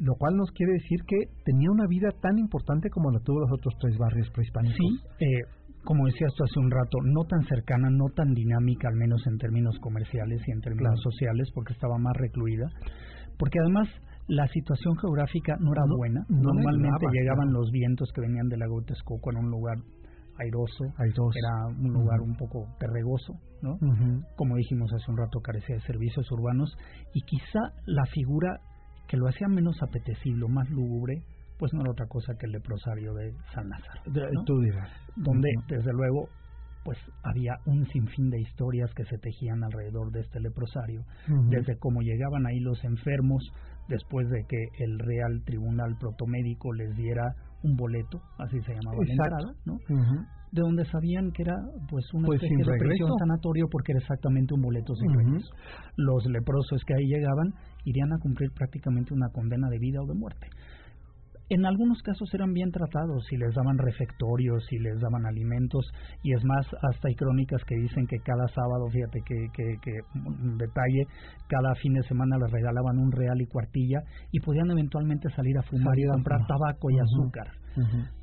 [0.00, 3.52] lo cual nos quiere decir que tenía una vida tan importante como la tuvo los
[3.52, 4.78] otros tres barrios prehispánicos.
[4.78, 5.42] Sí, eh,
[5.84, 9.36] como decías tú hace un rato, no tan cercana, no tan dinámica, al menos en
[9.38, 12.66] términos comerciales y en términos sociales, porque estaba más recluida.
[13.38, 13.88] Porque además
[14.28, 16.24] la situación geográfica no era buena.
[16.28, 19.78] Normalmente llegaban los vientos que venían del lago Texcoco en un lugar
[20.38, 23.76] airoso, era un lugar un poco perregoso, ¿no?
[24.36, 26.76] Como dijimos hace un rato, carecía de servicios urbanos
[27.12, 28.60] y quizá la figura
[29.08, 31.22] que lo hacía menos apetecible más lúgubre,
[31.58, 34.02] pues no era otra cosa que el leprosario de San Lázaro.
[34.06, 34.44] ¿no?
[34.44, 34.90] Tú dirás.
[35.16, 36.28] Donde, desde luego,
[36.84, 41.02] pues había un sinfín de historias que se tejían alrededor de este leprosario,
[41.50, 43.42] desde cómo llegaban ahí los enfermos
[43.88, 49.12] después de que el Real Tribunal Protomédico les diera un boleto, así se llamaba la
[49.12, 49.78] entrada, ¿no?
[50.50, 51.56] De donde sabían que era
[51.90, 55.50] pues una pues especie de prisión sanatorio porque era exactamente un boleto sin regreso.
[55.96, 57.52] Los leprosos que ahí llegaban
[57.84, 60.46] irían a cumplir prácticamente una condena de vida o de muerte.
[61.50, 65.86] En algunos casos eran bien tratados y les daban refectorios y les daban alimentos
[66.22, 69.92] y es más, hasta hay crónicas que dicen que cada sábado, fíjate que, que, que
[70.14, 71.06] un detalle,
[71.48, 75.62] cada fin de semana les regalaban un real y cuartilla y podían eventualmente salir a
[75.62, 77.48] fumar y comprar tabaco y azúcar.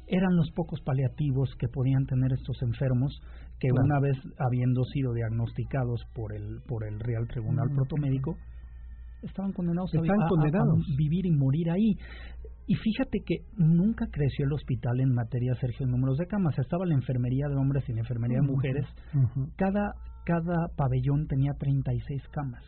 [0.07, 3.19] Eran los pocos paliativos que podían tener estos enfermos
[3.59, 8.35] que una vez habiendo sido diagnosticados por el, por el Real Tribunal Protomédico,
[9.23, 10.79] estaban condenados, a, condenados.
[10.79, 11.97] a, vivir y morir ahí.
[12.67, 16.57] Y fíjate que nunca creció el hospital en materia, Sergio, en números de camas.
[16.57, 18.85] Estaba la enfermería de hombres y la enfermería de mujeres.
[19.55, 19.93] Cada,
[20.25, 22.63] cada pabellón tenía 36 camas.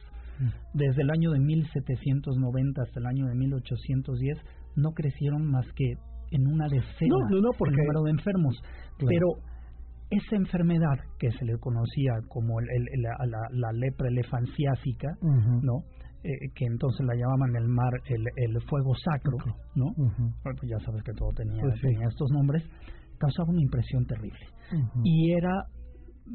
[0.74, 4.38] Desde el año de 1790 hasta el año de 1810
[4.76, 5.94] no crecieron más que
[6.30, 7.74] en una decena no, no, porque...
[7.74, 8.56] el número de enfermos.
[8.98, 9.08] Claro.
[9.08, 9.28] Pero
[10.10, 15.28] esa enfermedad que se le conocía como el, el, la, la, la, lepra elefanciásica, uh
[15.28, 15.62] -huh.
[15.64, 15.84] ¿no?
[16.24, 19.38] Eh, que entonces la llamaban el mar, el, el fuego sacro,
[19.76, 19.86] ¿no?
[19.98, 20.34] Uh -huh.
[20.42, 21.82] pues ya sabes que todo tenía, pues sí.
[21.82, 22.64] tenía estos nombres,
[23.20, 24.40] causaba una impresión terrible.
[24.74, 25.02] Uh -huh.
[25.04, 25.54] Y era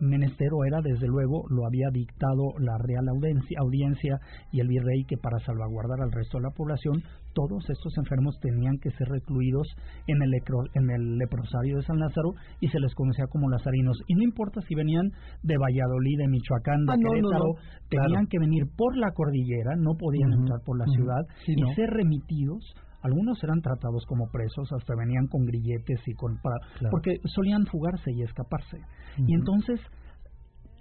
[0.01, 5.17] menestero era, desde luego, lo había dictado la Real Audiencia, audiencia y el virrey que
[5.17, 7.03] para salvaguardar al resto de la población,
[7.35, 9.67] todos estos enfermos tenían que ser recluidos
[10.07, 10.33] en el,
[10.75, 13.99] en el leprosario de San Lázaro y se les conocía como lazarinos.
[14.07, 15.11] Y no importa si venían
[15.43, 17.89] de Valladolid, de Michoacán, de ah, Querétaro, no, no, no.
[17.89, 18.27] tenían claro.
[18.29, 20.41] que venir por la cordillera, no podían uh -huh.
[20.41, 25.27] entrar por la ciudad sí, y ser remitidos algunos eran tratados como presos, hasta venían
[25.27, 26.91] con grilletes y con para, claro.
[26.91, 28.79] porque solían fugarse y escaparse.
[28.79, 29.25] Uh -huh.
[29.29, 29.81] Y entonces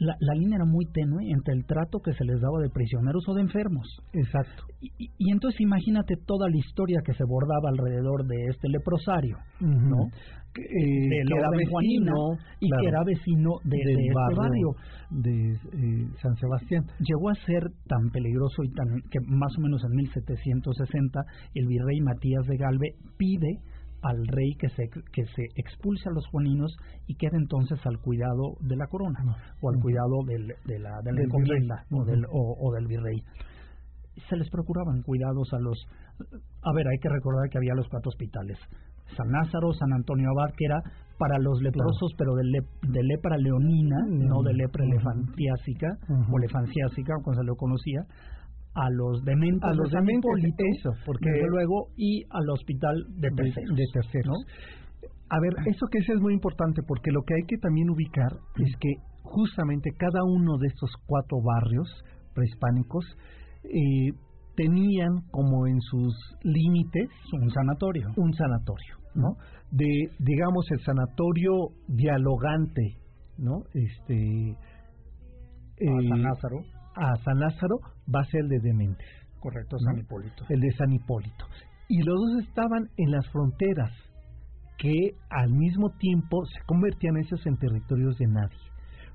[0.01, 3.23] la, la, línea era muy tenue entre el trato que se les daba de prisioneros
[3.27, 3.85] o de enfermos.
[4.13, 4.63] Exacto.
[4.81, 9.65] Y, y, entonces imagínate toda la historia que se bordaba alrededor de este leprosario, uh
[9.65, 9.89] -huh.
[9.89, 10.09] ¿no?
[10.53, 14.69] Que, eh, que era vecino y claro, que era vecino de, del de este barrio,
[15.11, 16.83] de eh, San Sebastián.
[16.99, 21.21] Llegó a ser tan peligroso y tan que más o menos en 1760
[21.53, 23.61] el virrey Matías de Galve pide
[24.01, 26.75] al rey que se, que se expulse a los juaninos
[27.07, 29.35] y quede entonces al cuidado de la corona no.
[29.61, 32.87] o al cuidado del, de la, de la del encomienda o, del, o, o, del
[32.87, 33.21] virrey.
[34.29, 35.77] Se les procuraban cuidados a los...
[36.63, 38.57] A ver, hay que recordar que había los cuatro hospitales.
[39.15, 40.79] San Lázaro, San Antonio Abad, que era
[41.17, 42.59] para los leprosos, pero de, le,
[42.91, 46.33] de, lepra leonina, no de lepra elefantiásica, uh -huh.
[46.33, 48.01] o elefanciásica, como se lo conocía,
[48.73, 50.31] a los dementes, a los dementes,
[50.79, 53.69] eso, porque desde luego y al hospital de terceros.
[53.69, 54.37] De, de terceros.
[54.37, 55.09] ¿no?
[55.29, 58.31] A ver, eso que es, es muy importante porque lo que hay que también ubicar
[58.57, 58.89] es que
[59.23, 61.87] justamente cada uno de estos cuatro barrios
[62.33, 63.05] prehispánicos
[63.63, 64.11] eh,
[64.55, 69.37] tenían como en sus límites un sanatorio, un sanatorio, ¿no?
[69.71, 69.87] De
[70.19, 72.97] digamos el sanatorio dialogante,
[73.37, 73.63] ¿no?
[73.73, 74.51] Este
[75.77, 76.61] eh, San Lázaro
[76.95, 77.79] a San Lázaro
[78.13, 79.07] va a ser el de Dementes.
[79.39, 79.91] Correcto, ¿no?
[79.91, 80.45] San Hipólito.
[80.49, 81.45] El de San Hipólito.
[81.87, 83.91] Y los dos estaban en las fronteras,
[84.77, 88.57] que al mismo tiempo se convertían esos en territorios de nadie.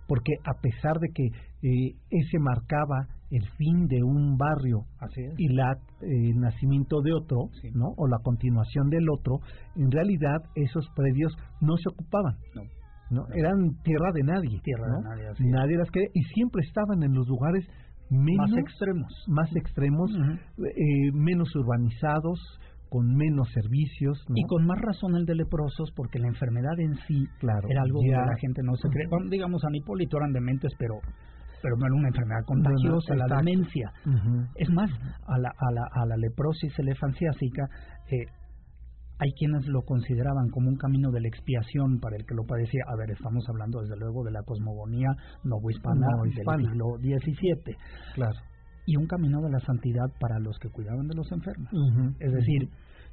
[0.07, 4.85] Porque a pesar de que eh, ese marcaba el fin de un barrio
[5.37, 7.71] y la, eh, el nacimiento de otro, Sí.
[7.75, 7.89] ¿no?
[7.97, 9.41] o la continuación del otro,
[9.75, 12.37] en realidad esos predios no se ocupaban.
[12.55, 12.63] No.
[13.11, 13.23] ¿No?
[13.23, 13.35] No.
[13.35, 14.61] Eran tierra de nadie.
[14.63, 15.09] Tierra de ¿no?
[15.11, 15.45] nadie, así.
[15.45, 17.65] Nadie las quería y siempre estaban en los lugares
[18.11, 19.25] menos Más extremos.
[19.29, 20.11] más extremos,
[20.59, 22.39] eh, menos urbanizados,
[22.89, 24.25] con menos servicios.
[24.29, 24.35] ¿no?
[24.37, 28.01] Y con más razón el de leprosos, porque la enfermedad en sí Claro, era algo
[28.01, 29.09] que la gente no se cree.
[29.11, 30.95] Bueno, digamos, San Hipólito eran dementes, pero
[31.63, 33.91] pero no era una enfermedad contagiosa, la demencia.
[34.55, 34.91] Es más,
[35.27, 37.65] a la, a la, a la leprosis elefanciásica,
[38.09, 38.27] eh,
[39.19, 42.83] hay quienes lo consideraban como un camino de la expiación para el que lo padecía.
[42.89, 45.09] A ver, estamos hablando desde luego de la cosmogonía
[45.45, 46.59] novohispana Novohispana.
[46.59, 47.77] del siglo XVII.
[48.15, 48.37] Claro.
[48.87, 51.71] Y un camino de la santidad para los que cuidaban de los enfermos.
[52.21, 52.69] Es decir,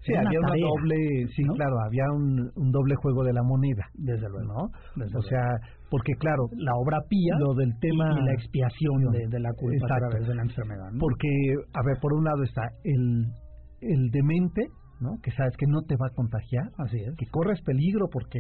[0.06, 1.54] Sí, había una tarea, doble, sí, ¿no?
[1.54, 4.52] claro, había un, un doble juego de la moneda, Desde luego.
[4.52, 4.68] ¿no?
[4.98, 5.28] Desde o luego.
[5.30, 5.48] sea,
[5.90, 9.86] porque claro, la obra pía lo del tema y, la expiación de, de la culpa
[9.96, 10.92] a través de la enfermedad.
[10.92, 11.00] ¿no?
[11.00, 11.30] porque
[11.74, 13.32] a ver, por un lado está el
[13.80, 14.68] el demente,
[15.00, 15.18] ¿no?
[15.22, 17.16] Que sabes que no te va a contagiar, Así es.
[17.18, 18.40] que corres peligro porque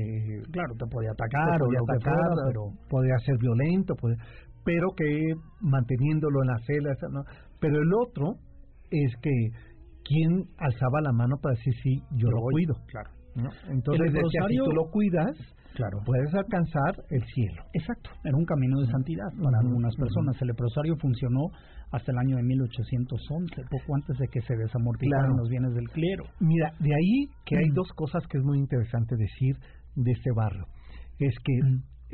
[0.51, 3.95] Claro, te podía te atacar o podría lo que atacar, fuera, pero podría ser violento,
[3.95, 4.23] podría-
[4.63, 7.23] pero que manteniéndolo en las celas, ¿no?
[7.59, 8.35] Pero el otro
[8.91, 9.31] es que
[10.05, 12.75] quien alzaba la mano para decir sí, yo lo cuido.
[12.87, 13.09] Claro.
[13.35, 13.49] ¿no?
[13.71, 15.31] Entonces decía, si tú lo cuidas,
[15.73, 15.99] Claro.
[16.05, 17.63] puedes alcanzar el cielo.
[17.73, 20.39] Exacto, era un camino de santidad para algunas personas.
[20.41, 21.49] El leprosario funcionó
[21.91, 25.37] hasta el año de 1811, poco antes de que se desamortizaran Claro.
[25.37, 26.23] los bienes del clero.
[26.39, 29.55] Mira, de ahí que hay dos cosas que es muy interesante decir
[29.95, 30.65] de este barrio.
[31.19, 31.53] Es que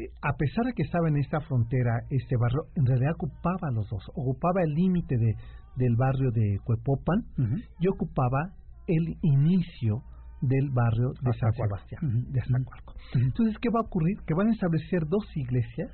[0.04, 3.88] eh, a pesar de que estaba en esta frontera, este barrio en realidad ocupaba los
[3.90, 4.04] dos.
[4.16, 5.34] Ocupaba el límite de,
[5.78, 7.24] del barrio de Cuepopan
[7.80, 8.52] y ocupaba
[8.88, 10.04] el inicio
[10.42, 11.52] del barrio de San.
[11.54, 12.94] Sebastián, de Aztacualco.
[12.94, 13.20] Ujú.
[13.24, 14.18] Entonces, ¿qué va a ocurrir?
[14.26, 15.92] Que van a establecer dos iglesias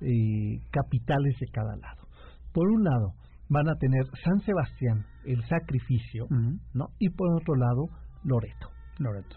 [0.00, 2.08] eh, capitales de cada lado.
[2.52, 3.14] Por un lado,
[3.48, 6.26] van a tener San Sebastián, el sacrificio.
[6.74, 6.88] ¿no?
[6.98, 7.88] Y por otro lado,
[8.24, 8.70] Loreto.
[8.98, 9.36] Loreto.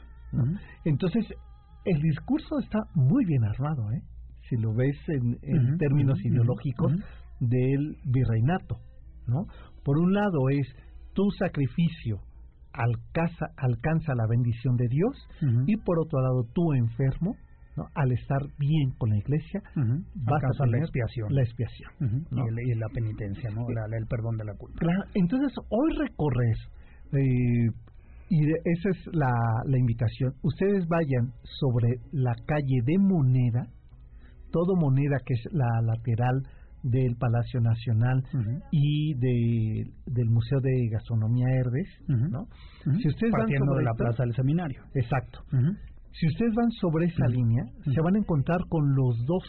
[0.86, 1.26] Entonces,
[1.86, 4.02] el discurso está muy bien armado, ¿eh?
[4.50, 6.94] Si lo ves en, en términos ideológicos
[7.40, 8.80] del virreinato,
[9.28, 9.46] ¿no?
[9.84, 10.68] Por un lado es
[11.14, 12.22] tu sacrificio
[12.80, 15.16] alcanza, alcanza la bendición de Dios
[15.68, 17.36] y por otro lado tú enfermo,
[17.78, 17.84] ¿no?
[17.96, 19.62] Al estar bien con la iglesia,
[20.16, 21.28] vas a tener la expiación.
[21.36, 21.92] La expiación.
[22.32, 23.62] Y, el- y la penitencia, ¿no?
[23.70, 24.80] La- la- el perdón de la culpa.
[24.80, 26.58] Claro, entonces hoy recorres
[27.14, 27.68] eh,
[28.30, 29.32] y de- esa es la,
[29.66, 30.34] la invitación.
[30.44, 33.64] Ustedes vayan sobre la calle de Moneda,
[34.52, 36.44] todo Moneda que es la lateral
[36.84, 38.24] del Palacio Nacional
[38.72, 42.30] y de, del Museo de Gastronomía Herdes, Ujú.
[42.30, 42.48] ¿no?
[43.02, 44.82] Si ustedes van Partiendo sobre de la plaza del seminario.
[44.96, 45.40] Exacto.
[46.12, 49.44] Si ustedes van sobre esa línea, se van a encontrar con los dos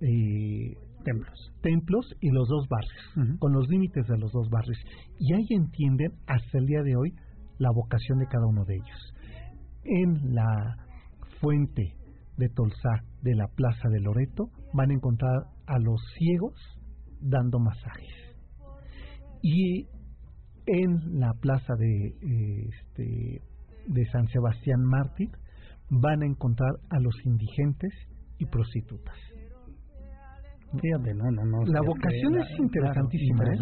[0.00, 0.74] eh,
[1.04, 1.52] Templos.
[1.62, 4.78] templos y los dos barrios, con los límites de los dos barrios.
[5.18, 7.12] Y ahí entienden hasta el día de hoy
[7.58, 9.14] la vocación de cada uno de ellos.
[9.84, 10.76] En la
[11.40, 11.94] fuente
[12.36, 16.54] de Tolsá de la Plaza de Loreto van a encontrar a los ciegos
[17.20, 18.36] dando masajes.
[19.42, 19.86] Y
[20.66, 23.42] en la plaza de este
[23.86, 25.30] de San Sebastián Mártir
[25.88, 27.92] van a encontrar a los indigentes
[28.38, 29.16] y prostitutas.
[30.80, 31.64] Fíjate, no, no, no.
[31.64, 33.58] La vocación es interesantísima, ¿eh?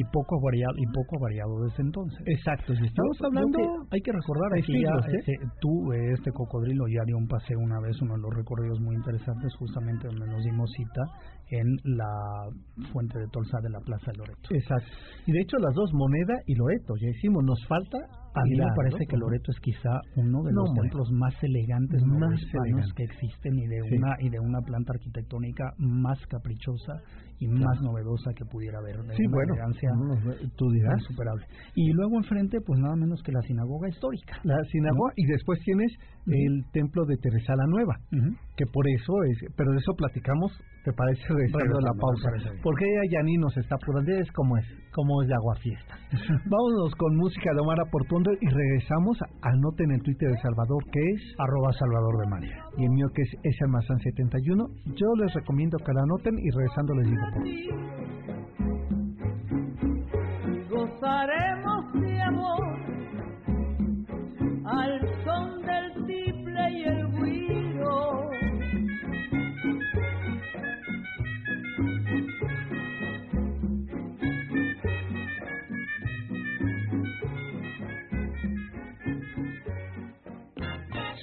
[0.00, 2.20] Y poco variado, y poco variado desde entonces.
[2.24, 7.04] Exacto, y estamos hablando que hay que recordar aquí ya, este, tú este cocodrilo ya
[7.04, 10.70] dio un paseo una vez uno de los recorridos muy interesantes justamente donde nos dimos
[10.72, 11.02] cita
[11.50, 12.08] en la
[12.92, 14.88] fuente de Tolsa de la Plaza de Loreto Exacto.
[15.26, 17.98] Y de hecho las dos, Moneda y Loreto, ya hicimos, nos falta
[18.34, 22.02] a mí me parece que Loreto es quizá uno de No, los templos más elegantes
[22.04, 22.92] Más elegante.
[22.96, 23.96] que existen y de Sí.
[23.96, 27.00] una y de una planta arquitectónica más caprichosa
[27.40, 31.00] y más novedosa que pudiera haber de Sí, una bueno, elegancia no, tú dirás.
[31.00, 35.58] insuperable y luego enfrente pues nada menos que la sinagoga histórica La sinagoga y después
[35.64, 35.90] tienes
[36.26, 37.96] El templo de Teresa la Nueva,
[38.56, 40.52] que por eso es, pero de eso platicamos,
[40.84, 41.22] ¿te parece?
[41.28, 42.30] Regresando la pausa.
[42.62, 45.94] Porque ella Yaní nos está apurando, es como es, como es de aguafiesta.
[46.46, 51.34] Vámonos con música de Omar Portuondo y regresamos, anoten el Twitter de Salvador que es
[51.38, 54.66] arroba Salvador de María y el mío que es ese almazán 71.
[54.96, 57.44] Yo les recomiendo que lo anoten y regresando les digo por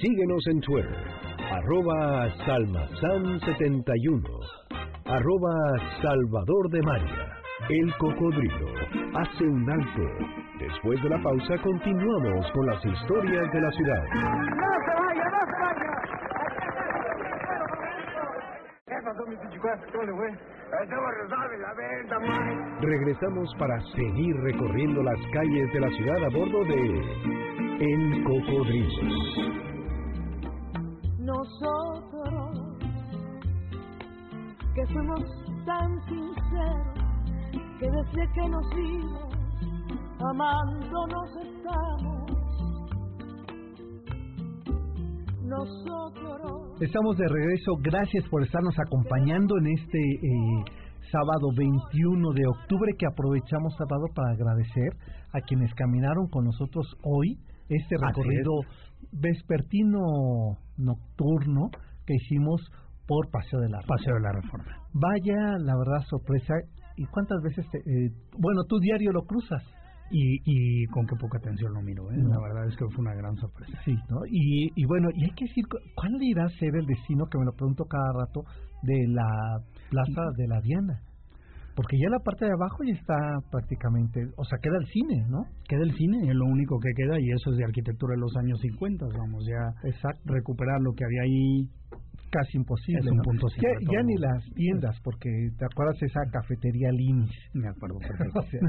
[0.01, 0.95] Síguenos en Twitter,
[1.51, 4.21] arroba salmazan71,
[5.05, 5.53] arroba
[6.01, 7.33] salvador de María.
[7.67, 8.67] El cocodrilo
[9.15, 10.03] hace un alto.
[10.59, 14.03] Después de la pausa continuamos con las historias de la ciudad.
[14.03, 14.21] ¡No
[14.85, 15.91] se vaya, no se vaya!
[18.85, 19.83] ¿Qué pasó, mi pichicuazo?
[19.91, 20.29] ¿Cómo le fue?
[20.83, 22.81] Estamos resolviendo la venta, man.
[22.81, 27.01] Regresamos para seguir recorriendo las calles de la ciudad a bordo de
[27.79, 29.76] El Cocodrilo.
[31.27, 32.79] Nosotros,
[34.73, 35.19] que somos
[35.65, 36.95] tan sinceros,
[37.79, 39.33] que desde que nos vimos,
[40.21, 42.31] amándonos estamos.
[45.43, 46.79] Nosotros.
[46.79, 47.73] Estamos de regreso.
[47.81, 50.63] Gracias por estarnos acompañando en este eh,
[51.11, 54.95] sábado 21 de octubre que aprovechamos sábado para agradecer
[55.33, 58.61] a quienes caminaron con nosotros hoy este recorrido
[59.11, 61.69] vespertino nocturno
[62.05, 62.61] que hicimos
[63.07, 63.95] por Paseo de la Reforma.
[63.97, 64.65] Paseo de la Reforma.
[64.93, 66.53] Vaya, la verdad, sorpresa.
[66.95, 69.63] ¿Y cuántas veces te, eh, bueno, tú diario lo cruzas?
[70.09, 72.15] Y, y con qué poca atención lo miro, ¿eh?
[72.17, 72.29] No.
[72.29, 73.77] La verdad es que fue una gran sorpresa.
[73.83, 74.25] Sí, ¿no?
[74.25, 77.37] Y, y bueno, y hay que decir, cu- ¿cuál irá a ser el destino, que
[77.37, 78.43] me lo pregunto cada rato,
[78.83, 79.59] de la
[79.89, 81.01] Plaza de la Diana?
[81.77, 83.15] Porque ya la parte de abajo ya está
[83.51, 85.45] prácticamente, o sea, queda el cine, ¿no?
[85.69, 88.35] Queda el cine, es lo único que queda y eso es de arquitectura de los
[88.35, 90.19] años 50, vamos, ya Exacto.
[90.25, 91.69] recuperar lo que había ahí.
[92.29, 92.99] Casi imposible.
[92.99, 97.31] Es un punto ya, ni las tiendas, porque te acuerdas esa cafetería Linis.
[97.53, 98.39] Me acuerdo perfecto.
[98.41, 98.59] O sea,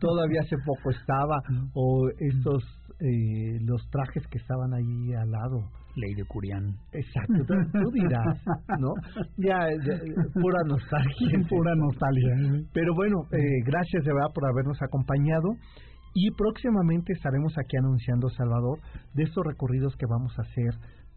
[0.00, 1.40] todavía hace poco estaba,
[1.72, 2.64] o estos,
[3.00, 5.70] eh, los trajes que estaban ahí al lado.
[5.98, 6.64] Ley de Curián.
[6.92, 8.38] Exacto, tú, dirás,
[8.78, 8.92] ¿no?
[9.36, 9.94] Ya, ya,
[10.34, 11.38] pura nostalgia.
[11.48, 12.34] Pura nostalgia.
[12.72, 15.48] Pero bueno, eh, gracias de verdad por habernos acompañado
[16.14, 18.78] y próximamente estaremos aquí anunciando, Salvador,
[19.14, 20.74] de estos recorridos que vamos a hacer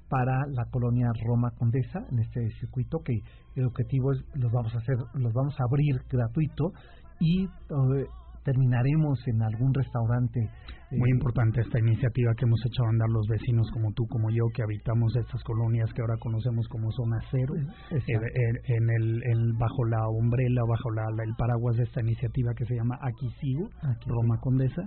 [0.10, 3.14] para la colonia Roma Condesa en este circuito que
[3.56, 6.74] el objetivo es los vamos a hacer los vamos a abrir gratuito
[7.20, 8.06] y eh,
[8.44, 13.26] terminaremos en algún restaurante eh, Muy importante esta iniciativa que hemos hecho a andar los
[13.28, 17.54] vecinos como tú, como yo, que habitamos estas colonias que ahora conocemos como zona cero,
[17.92, 22.02] eh, en, en el, en- bajo la umbrela, bajo la, la- el paraguas de esta
[22.02, 24.84] iniciativa que se llama Aquí Sigo, Aquí Roma Condesa,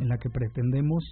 [0.00, 1.02] en la que pretendemos,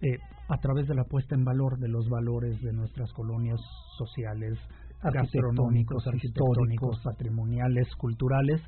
[0.00, 0.16] eh,
[0.48, 3.58] a través de la puesta en valor de los valores de nuestras colonias
[3.98, 4.56] sociales,
[5.02, 8.60] gastronómicos, arquitectónicos, patrimoniales, culturales,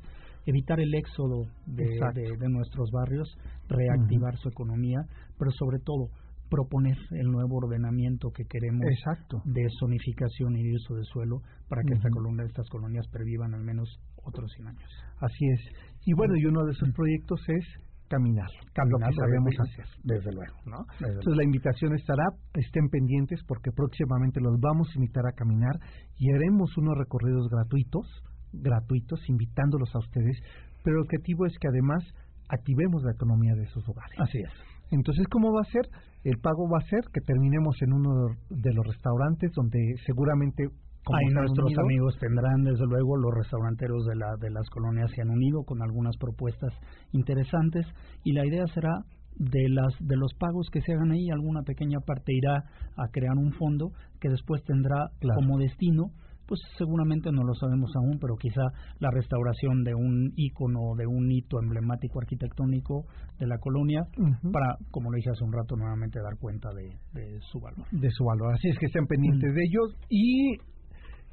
[0.45, 2.19] evitar el éxodo de, Exacto.
[2.19, 3.29] de- de nuestros barrios,
[3.69, 4.99] reactivar su economía,
[5.37, 6.07] pero sobre todo
[6.49, 9.41] proponer el nuevo ordenamiento que queremos Exacto.
[9.45, 11.39] de zonificación y de uso de suelo
[11.69, 12.17] para que esta Ujú.
[12.17, 13.87] colonia, estas colonias pervivan al menos
[14.25, 14.89] otros 100 años.
[15.21, 15.61] Así es.
[16.05, 17.65] Y bueno, y uno de esos proyectos es
[18.09, 19.85] caminar, Caminar, lo que sabemos desde- hacer.
[20.03, 20.55] Desde luego.
[20.65, 20.83] ¿no?
[20.99, 22.25] Desde Entonces la invitación estará,
[22.55, 25.79] estén pendientes porque próximamente los vamos a invitar a caminar
[26.17, 28.05] y haremos unos recorridos gratuitos,
[28.53, 30.37] gratuitos, invitándolos a ustedes,
[30.83, 32.03] pero el objetivo es que además
[32.49, 34.19] activemos la economía de esos lugares.
[34.19, 34.51] Así es.
[34.91, 35.87] Entonces, ¿cómo va a ser?
[36.23, 40.67] El pago va a ser que terminemos en uno de los restaurantes donde seguramente
[41.03, 45.09] como Ahí nuestros unido, amigos tendrán, desde luego, los restauranteros de, la, de las colonias
[45.15, 46.73] se han unido con algunas propuestas
[47.11, 47.87] interesantes
[48.23, 48.99] y la idea será
[49.35, 52.65] de las de los pagos que se hagan ahí, alguna pequeña parte irá
[52.97, 55.39] a crear un fondo que después tendrá Claro.
[55.39, 56.11] como destino,
[56.51, 58.59] pues seguramente no lo sabemos aún, pero quizá
[58.99, 63.05] la restauración de un ícono, de un hito emblemático arquitectónico
[63.39, 64.03] de la colonia,
[64.51, 67.87] para, como lo dije hace un rato, nuevamente dar cuenta de, de su valor.
[67.91, 68.53] de su valor.
[68.53, 70.57] Así es que estén pendientes de ellos y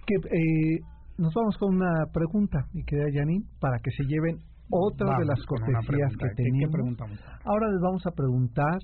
[0.07, 0.79] que eh,
[1.19, 4.39] nos vamos con una pregunta, mi querida Janine, para que se lleven
[4.71, 6.73] otra de las cortesías que ¿Qué- qué teníamos.
[6.73, 7.19] preguntamos?
[7.45, 8.79] Ahora les vamos a preguntar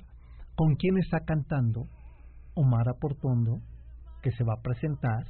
[0.57, 1.87] con quién está cantando
[2.57, 3.61] Omar Aportondo,
[4.21, 5.23] que se va a presentar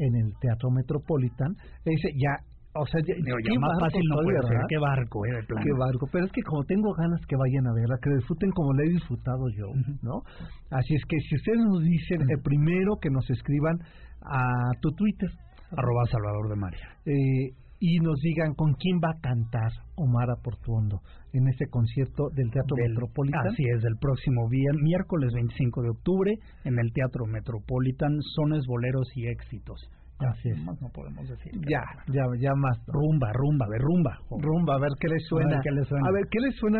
[0.00, 1.54] en el Teatro Metropolitan.
[1.84, 2.32] Ese ya,
[2.74, 4.60] o sea, ya, Digo, ya más fácil no puede ser.
[4.68, 5.64] Qué barco, eh, de plano.
[5.64, 8.72] Qué barco, pero es que como tengo ganas que vayan a verla, que disfruten como
[8.72, 9.66] la he disfrutado yo,
[10.02, 10.22] ¿no?
[10.70, 13.78] Así es que si ustedes nos dicen, el primero que nos escriban
[14.22, 15.30] a tu Twitter
[15.70, 16.88] Arroba Salvador de María.
[17.06, 21.00] eh, y nos digan con quién va a cantar Omar Aportuondo
[21.32, 23.46] en ese concierto del Teatro Del- Metropolitan.
[23.48, 29.26] Así es, del próximo miércoles 25 de octubre en el Teatro Metropolitan, Sones, Boleros y
[29.28, 29.80] Éxitos.
[30.20, 30.62] Ya, Así es.
[30.64, 31.52] más no podemos decir.
[31.66, 31.80] Ya,
[32.12, 32.76] ya, ya más.
[32.86, 34.18] Rumba, rumba, de rumba.
[34.30, 35.48] Rumba, a ver qué les suena.
[35.48, 36.08] A ver qué les suena.
[36.08, 36.78] A ver, ¿qué les suena?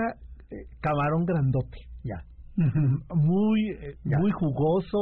[0.51, 1.78] eh, camarón grandote.
[2.05, 2.22] Ya.
[3.14, 4.18] Muy, eh, Ya.
[4.18, 4.98] muy jugoso.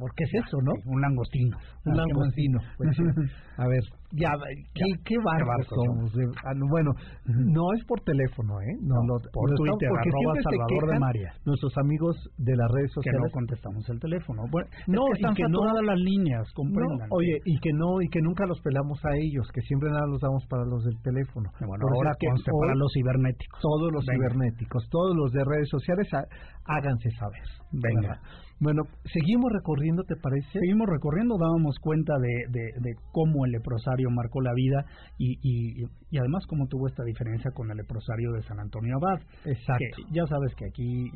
[0.00, 0.72] Porque es eso, ¿no?
[0.86, 1.56] Un langostino.
[1.84, 2.58] Un langostino.
[2.76, 2.90] pues.
[3.60, 3.84] A ver,
[4.16, 4.32] Ya,
[4.72, 6.10] ¿qué, qué barcos somos?
[6.48, 6.90] Ah, no, bueno,
[7.28, 8.72] no es por teléfono, ¿eh?
[8.80, 11.30] No, No, por Twitter, arroba Salvador de María.
[11.44, 13.32] Nuestros amigos de las redes que no sociales.
[13.32, 14.42] contestamos el teléfono.
[14.50, 17.08] Bueno, No, y están que no- saturadas las líneas, No, comprendan.
[17.12, 20.20] oye, y que no, y que nunca los pelamos a ellos, que siempre nada los
[20.20, 21.50] damos para los del teléfono.
[21.60, 23.60] bueno, Por ahora es que para los cibernéticos.
[23.60, 24.16] todos los Venga.
[24.30, 26.26] cibernéticos, todos los de redes sociales, há-
[26.64, 27.44] háganse saber.
[27.72, 28.00] Venga.
[28.00, 28.22] ¿verdad?
[28.60, 30.46] Bueno, seguimos recorriendo, ¿te parece?
[30.52, 34.84] Seguimos recorriendo, dábamos cuenta de, de, de cómo el leprosario marcó la vida
[35.16, 39.20] y, y, y además cómo tuvo esta diferencia con el leprosario de San Antonio Abad.
[39.46, 39.84] Exacto.
[39.96, 41.10] Que ya sabes que aquí,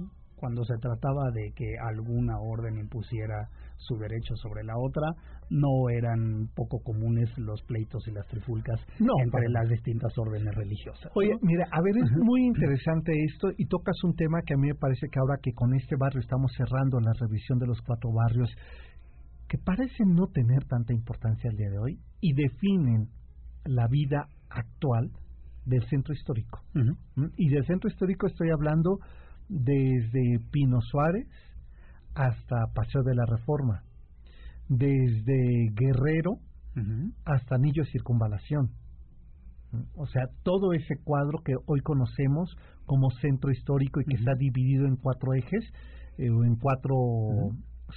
[0.44, 5.08] cuando se trataba de que alguna orden impusiera su derecho sobre la otra,
[5.48, 11.10] no eran poco comunes los pleitos y las trifulcas No, entre las distintas órdenes religiosas.
[11.14, 11.38] Oye, ¿no?
[11.40, 14.74] mira, a ver, es muy interesante esto y tocas un tema que a mí me
[14.74, 18.50] parece que ahora que con este barrio estamos cerrando la revisión de los cuatro barrios,
[19.48, 23.08] que parecen no tener tanta importancia al día de hoy y definen
[23.64, 25.08] la vida actual
[25.64, 26.60] del centro histórico.
[26.74, 26.92] Ujú.
[27.16, 27.30] ¿m?
[27.38, 28.98] Y del centro histórico estoy hablando
[29.54, 31.28] desde Pino Suárez
[32.14, 33.84] hasta Paseo de la Reforma,
[34.68, 36.38] desde Guerrero
[37.24, 38.70] hasta Anillo Circunvalación.
[39.94, 44.86] O sea, todo ese cuadro que hoy conocemos como centro histórico y que está dividido
[44.86, 45.64] en cuatro ejes
[46.18, 46.94] eh, o en cuatro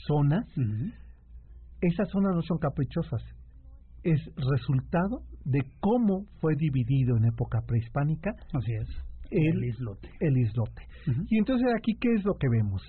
[0.07, 0.45] zonas,
[1.81, 3.21] esas zonas no son caprichosas.
[4.03, 9.06] Es resultado de cómo fue dividido en época prehispánica Así es.
[9.31, 10.09] El- el islote.
[10.19, 10.83] el islote.
[11.29, 12.81] Y entonces aquí, ¿qué es lo que vemos?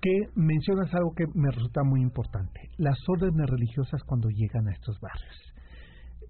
[0.00, 2.60] Que mencionas algo que me resulta muy importante.
[2.78, 5.54] Las órdenes religiosas cuando llegan a estos barrios.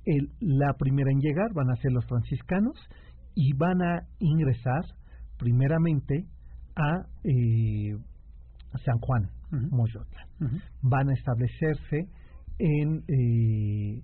[0.05, 2.75] El- la primera en llegar van a ser los franciscanos
[3.35, 4.85] y van a ingresar
[5.39, 6.25] primeramente
[6.77, 7.97] a eh,
[8.85, 9.23] San Juan.
[10.41, 10.57] Ujú.
[10.83, 12.09] Van a establecerse
[12.59, 14.03] en eh,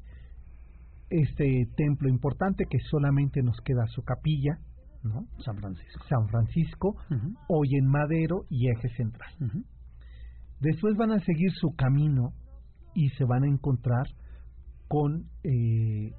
[1.10, 4.58] este templo importante que solamente nos queda su capilla,
[5.04, 5.26] ¿no?
[5.44, 6.04] San Francisco.
[6.08, 6.96] San Francisco,
[7.48, 9.32] hoy en Madero y Eje Central.
[10.60, 12.32] Después van a seguir su camino
[12.94, 14.06] y se van a encontrar
[14.88, 16.12] con eh,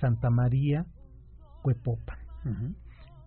[0.00, 0.84] Santa María
[1.62, 2.18] Cuepopan.
[2.44, 2.74] Ujú.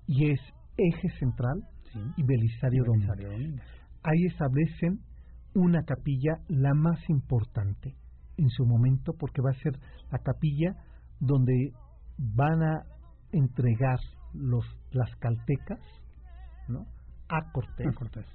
[0.08, 0.40] Y es
[0.78, 2.00] Eje Central Sí.
[2.18, 2.84] y Belisario.
[2.84, 3.64] Belisario Domínguez.
[4.04, 5.00] Ahí establecen
[5.56, 7.96] una capilla la más importante
[8.38, 9.74] en su momento porque va a ser
[10.12, 10.76] la capilla
[11.20, 11.74] donde
[12.18, 12.84] van a
[13.32, 13.98] entregar
[14.34, 15.80] los las caltecas
[16.68, 16.86] ¿no?
[17.30, 18.26] a Cortés A Cortés.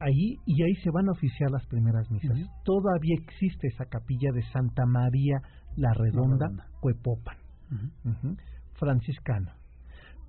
[0.00, 2.36] ahí y ahí se van a oficiar las primeras misas.
[2.64, 5.36] Todavía existe esa capilla de Santa María
[5.76, 6.66] la Redonda, Redonda.
[6.80, 7.36] Cuepopan,
[7.70, 8.10] Ujú.
[8.10, 8.36] ujú,
[8.74, 9.52] franciscano.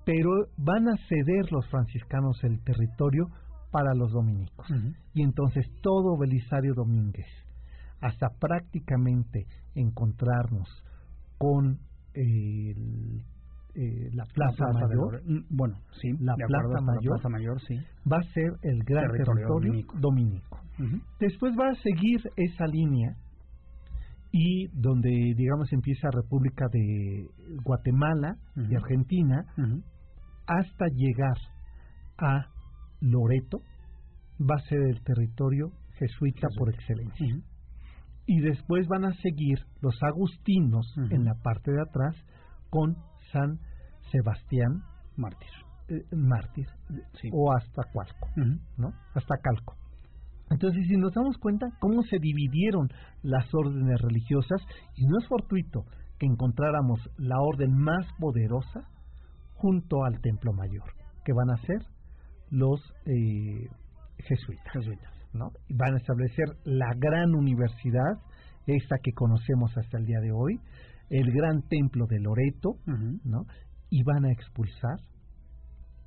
[0.04, 3.26] Pero van a ceder los franciscanos el territorio
[3.70, 4.66] para los dominicos.
[5.14, 7.26] Y entonces todo Belisario Domínguez,
[8.00, 10.68] hasta prácticamente encontrarnos
[11.38, 11.78] con
[12.14, 13.22] el,
[13.76, 16.08] eh, la Plaza, Mayor, Mm, Bueno, sí.
[16.20, 17.14] La Plaza la Mayor.
[17.20, 17.74] Plaza Mayor, sí.
[18.10, 20.60] va a ser el gran Territorio territorio, dominico.
[21.20, 23.16] Después va a seguir esa línea
[24.32, 27.28] y donde, digamos, empieza República de
[27.64, 28.76] Guatemala y Ujú.
[28.76, 29.44] Argentina,
[30.46, 31.36] hasta llegar
[32.18, 32.46] a
[33.00, 33.58] Loreto,
[34.40, 37.36] va a ser el territorio jesuita por excelencia.
[38.26, 42.16] Y después van a seguir los agustinos en la parte de atrás
[42.70, 42.96] con
[43.32, 43.58] San
[44.10, 44.82] Sebastián
[45.16, 45.50] Mártir.
[45.88, 46.66] eh, mártir
[47.20, 47.28] Sí.
[47.32, 48.28] o hasta Cualco.
[48.78, 48.88] ¿no?
[49.14, 49.74] Hasta Calco.
[50.50, 52.88] Entonces, si nos damos cuenta cómo se dividieron
[53.22, 54.60] las órdenes religiosas,
[54.96, 55.84] y no es fortuito
[56.18, 58.88] que encontráramos la orden más poderosa
[59.54, 60.90] junto al Templo Mayor,
[61.24, 61.78] que van a ser
[62.50, 63.68] los eh,
[64.18, 65.12] jesuitas, Jesuitas.
[65.32, 65.50] ¿no?
[65.68, 68.20] Y van a establecer la gran universidad,
[68.66, 70.60] esta que conocemos hasta el día de hoy,
[71.10, 72.78] el gran templo de Loreto.
[73.24, 73.46] ¿no?
[73.90, 74.98] Y van a expulsar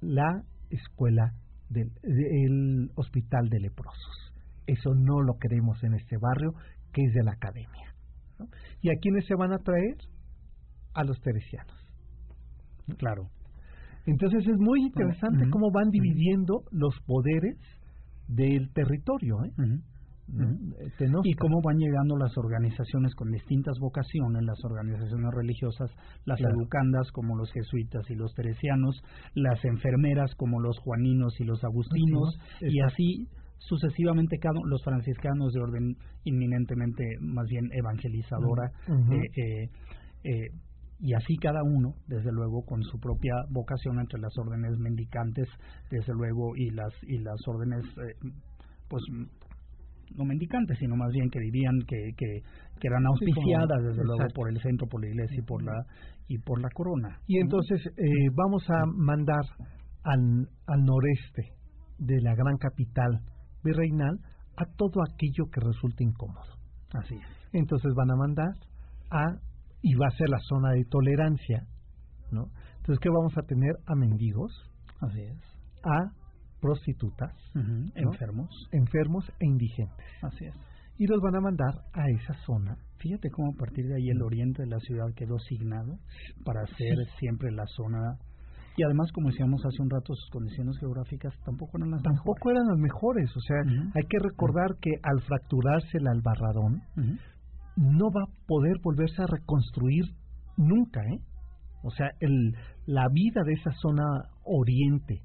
[0.01, 1.33] la escuela
[1.69, 4.33] del el hospital de leprosos.
[4.65, 6.53] Eso no lo queremos en este barrio,
[6.93, 7.93] que es de la academia.
[8.39, 8.47] ¿no?
[8.81, 9.97] ¿Y a quiénes se van a traer?
[10.93, 11.77] A los teresianos.
[12.97, 13.29] Claro.
[14.05, 17.57] Entonces es muy interesante cómo van dividiendo los poderes
[18.27, 19.43] del territorio.
[19.43, 19.51] ¿eh?
[20.27, 20.99] Eh.
[21.23, 25.89] Y cómo van llegando las organizaciones con distintas vocaciones, las organizaciones religiosas,
[26.25, 26.55] las Claro.
[26.59, 29.01] educandas como los jesuitas y los teresianos,
[29.35, 33.27] las enfermeras como los juaninos y los agustinos, y así
[33.59, 39.13] sucesivamente cada los franciscanos de orden inminentemente más bien evangelizadora, Ujú.
[39.13, 39.69] eh, eh,
[40.25, 40.49] eh,
[40.99, 45.47] y así cada uno, desde luego, con su propia vocación entre las órdenes mendicantes,
[45.89, 47.85] desde luego, y las y las órdenes,
[48.89, 49.03] pues
[50.15, 52.41] no mendicantes, sino más bien que vivían, que, que,
[52.79, 55.85] que eran auspiciadas, desde luego, por el centro, por la iglesia y por la,
[56.27, 57.19] y por la corona.
[57.27, 59.43] Y entonces eh, vamos a mandar
[60.03, 61.53] al, al noreste
[61.99, 63.21] de la gran capital
[63.63, 64.19] virreinal
[64.57, 66.57] a todo aquello que resulte incómodo.
[66.93, 67.49] Así es.
[67.53, 68.53] Entonces van a mandar
[69.11, 69.25] a,
[69.81, 71.63] y va a ser la zona de tolerancia,
[72.31, 72.45] ¿no?
[72.77, 73.71] Entonces, ¿qué vamos a tener?
[73.85, 74.51] A mendigos,
[75.01, 75.37] Así es.
[75.83, 76.11] a
[76.61, 77.33] prostitutas,
[77.95, 78.49] Enfermos.
[78.71, 80.05] enfermos e indigentes.
[80.21, 80.55] Así es.
[80.99, 82.75] Y los van a mandar a esa zona.
[82.97, 85.99] Fíjate cómo a partir de ahí el oriente de la ciudad quedó asignado
[86.43, 88.17] para ser siempre la zona.
[88.75, 92.65] Y además, como decíamos hace un rato, sus condiciones geográficas tampoco eran las Tampoco eran
[92.67, 93.57] las mejores, o sea,
[93.93, 97.17] hay que recordar que al fracturarse el albarradón, mejores.
[97.75, 100.05] no va a poder volverse a reconstruir
[100.57, 101.19] nunca, ¿eh?
[101.83, 102.53] O sea, el,
[102.87, 104.03] la vida de esa zona
[104.43, 105.21] oriente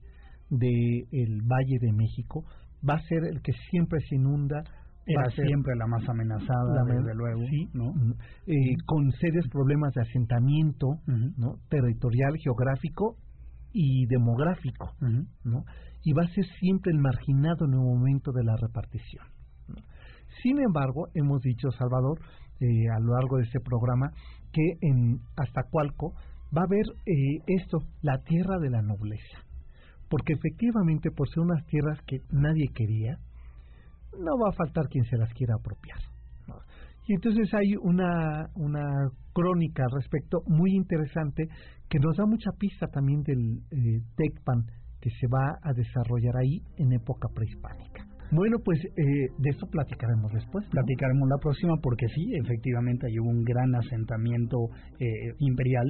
[0.58, 2.44] del Valle de México
[2.88, 4.62] va a ser el que siempre se inunda.
[5.04, 7.40] Era siempre la más amenazada, la desde men- luego.
[7.50, 7.92] sí, ¿no?
[7.92, 8.12] mm,
[8.46, 10.86] eh, con serios problemas de asentamiento.
[11.68, 13.16] Territorial, geográfico
[13.72, 14.92] y demográfico.
[16.04, 19.24] Y va a ser siempre el marginado en el momento de la repartición.
[19.68, 19.76] ¿no?
[20.42, 22.18] Sin embargo, hemos dicho, Salvador,
[22.60, 24.10] eh, a lo largo de este programa,
[24.52, 26.12] que en Aztacualco
[26.56, 29.38] va a haber eh, esto, la tierra de la nobleza.
[30.12, 33.16] Porque efectivamente, por ser unas tierras que nadie quería,
[34.12, 36.00] no va a faltar quien se las quiera apropiar.
[37.06, 41.48] Y entonces hay una, una crónica al respecto muy interesante
[41.88, 44.66] que nos da mucha pista también del eh, Tecpan
[45.00, 48.11] que se va a desarrollar ahí en época prehispánica.
[48.32, 50.64] Bueno, pues eh, de eso platicaremos después.
[50.64, 50.70] ¿no?
[50.70, 54.56] Platicaremos la próxima porque sí, efectivamente hay un gran asentamiento
[54.98, 55.86] eh, imperial.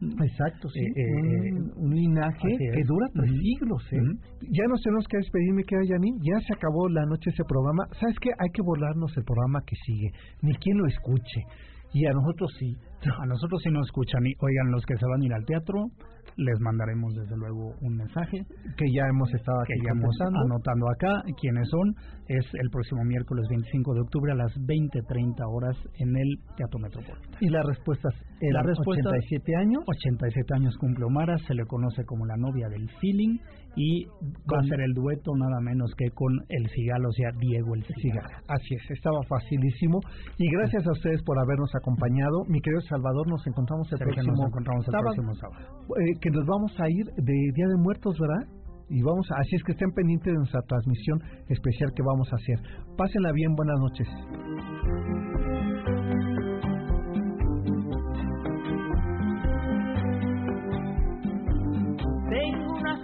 [0.00, 0.24] ¿no?
[0.24, 0.80] Exacto, sí.
[0.80, 3.82] Eh, eh, un, un linaje que dura tres siglos.
[3.92, 4.00] ¿eh?
[4.00, 4.48] Ujú.
[4.50, 6.18] Ya nos tenemos que despedir, mi querida Janine.
[6.24, 7.84] Ya se acabó la noche ese programa.
[8.00, 8.30] ¿Sabes qué?
[8.38, 10.10] Hay que volarnos el programa que sigue.
[10.40, 11.44] Ni quien lo escuche.
[11.92, 12.74] Y a nosotros sí.
[13.04, 15.90] A nosotros si nos escuchan y oigan los que se van a ir al teatro,
[16.36, 18.44] les mandaremos desde luego un mensaje
[18.76, 21.94] Que ya hemos estado que aquí ya hemos anotando acá quiénes son.
[22.28, 27.36] Es el próximo miércoles 25 de octubre a las 20.30 horas en el Teatro Metropolitano.
[27.40, 29.82] Y las respuestas eran La respuesta- 87 años.
[29.86, 33.38] 87 años cumple Omara, se le conoce como la novia del feeling
[33.76, 34.04] y
[34.50, 37.84] va a ser el dueto nada menos que con el Cigala, o sea, Diego el
[38.00, 38.42] Cigala.
[38.48, 40.00] Así es, estaba facilísimo.
[40.38, 42.44] Y gracias a ustedes por habernos acompañado.
[42.48, 45.14] Mi querido Salvador, nos encontramos el próximo nos encontramos el sábado.
[45.14, 45.66] próximo sábado.
[46.00, 48.46] Eh, que nos vamos a ir de Día de Muertos, ¿verdad?
[48.90, 51.18] Y vamos, a- así es que estén pendientes de nuestra transmisión
[51.48, 52.58] especial que vamos a hacer.
[52.98, 55.31] Pásenla bien, buenas noches.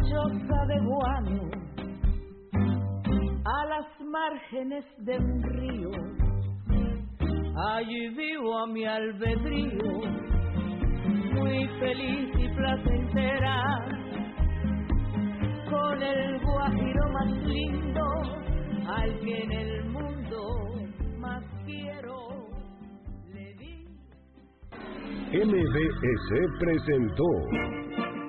[0.08, 1.50] Choza de guano
[3.44, 5.90] a las márgenes de un río.
[7.74, 9.92] Allí vivo a mi albedrío,
[11.34, 13.62] muy feliz y placentera,
[15.68, 18.04] con el guajiro más lindo,
[18.86, 20.40] al que en el mundo
[21.18, 22.16] más quiero.
[23.32, 23.86] Le di
[25.32, 28.07] MBS presentó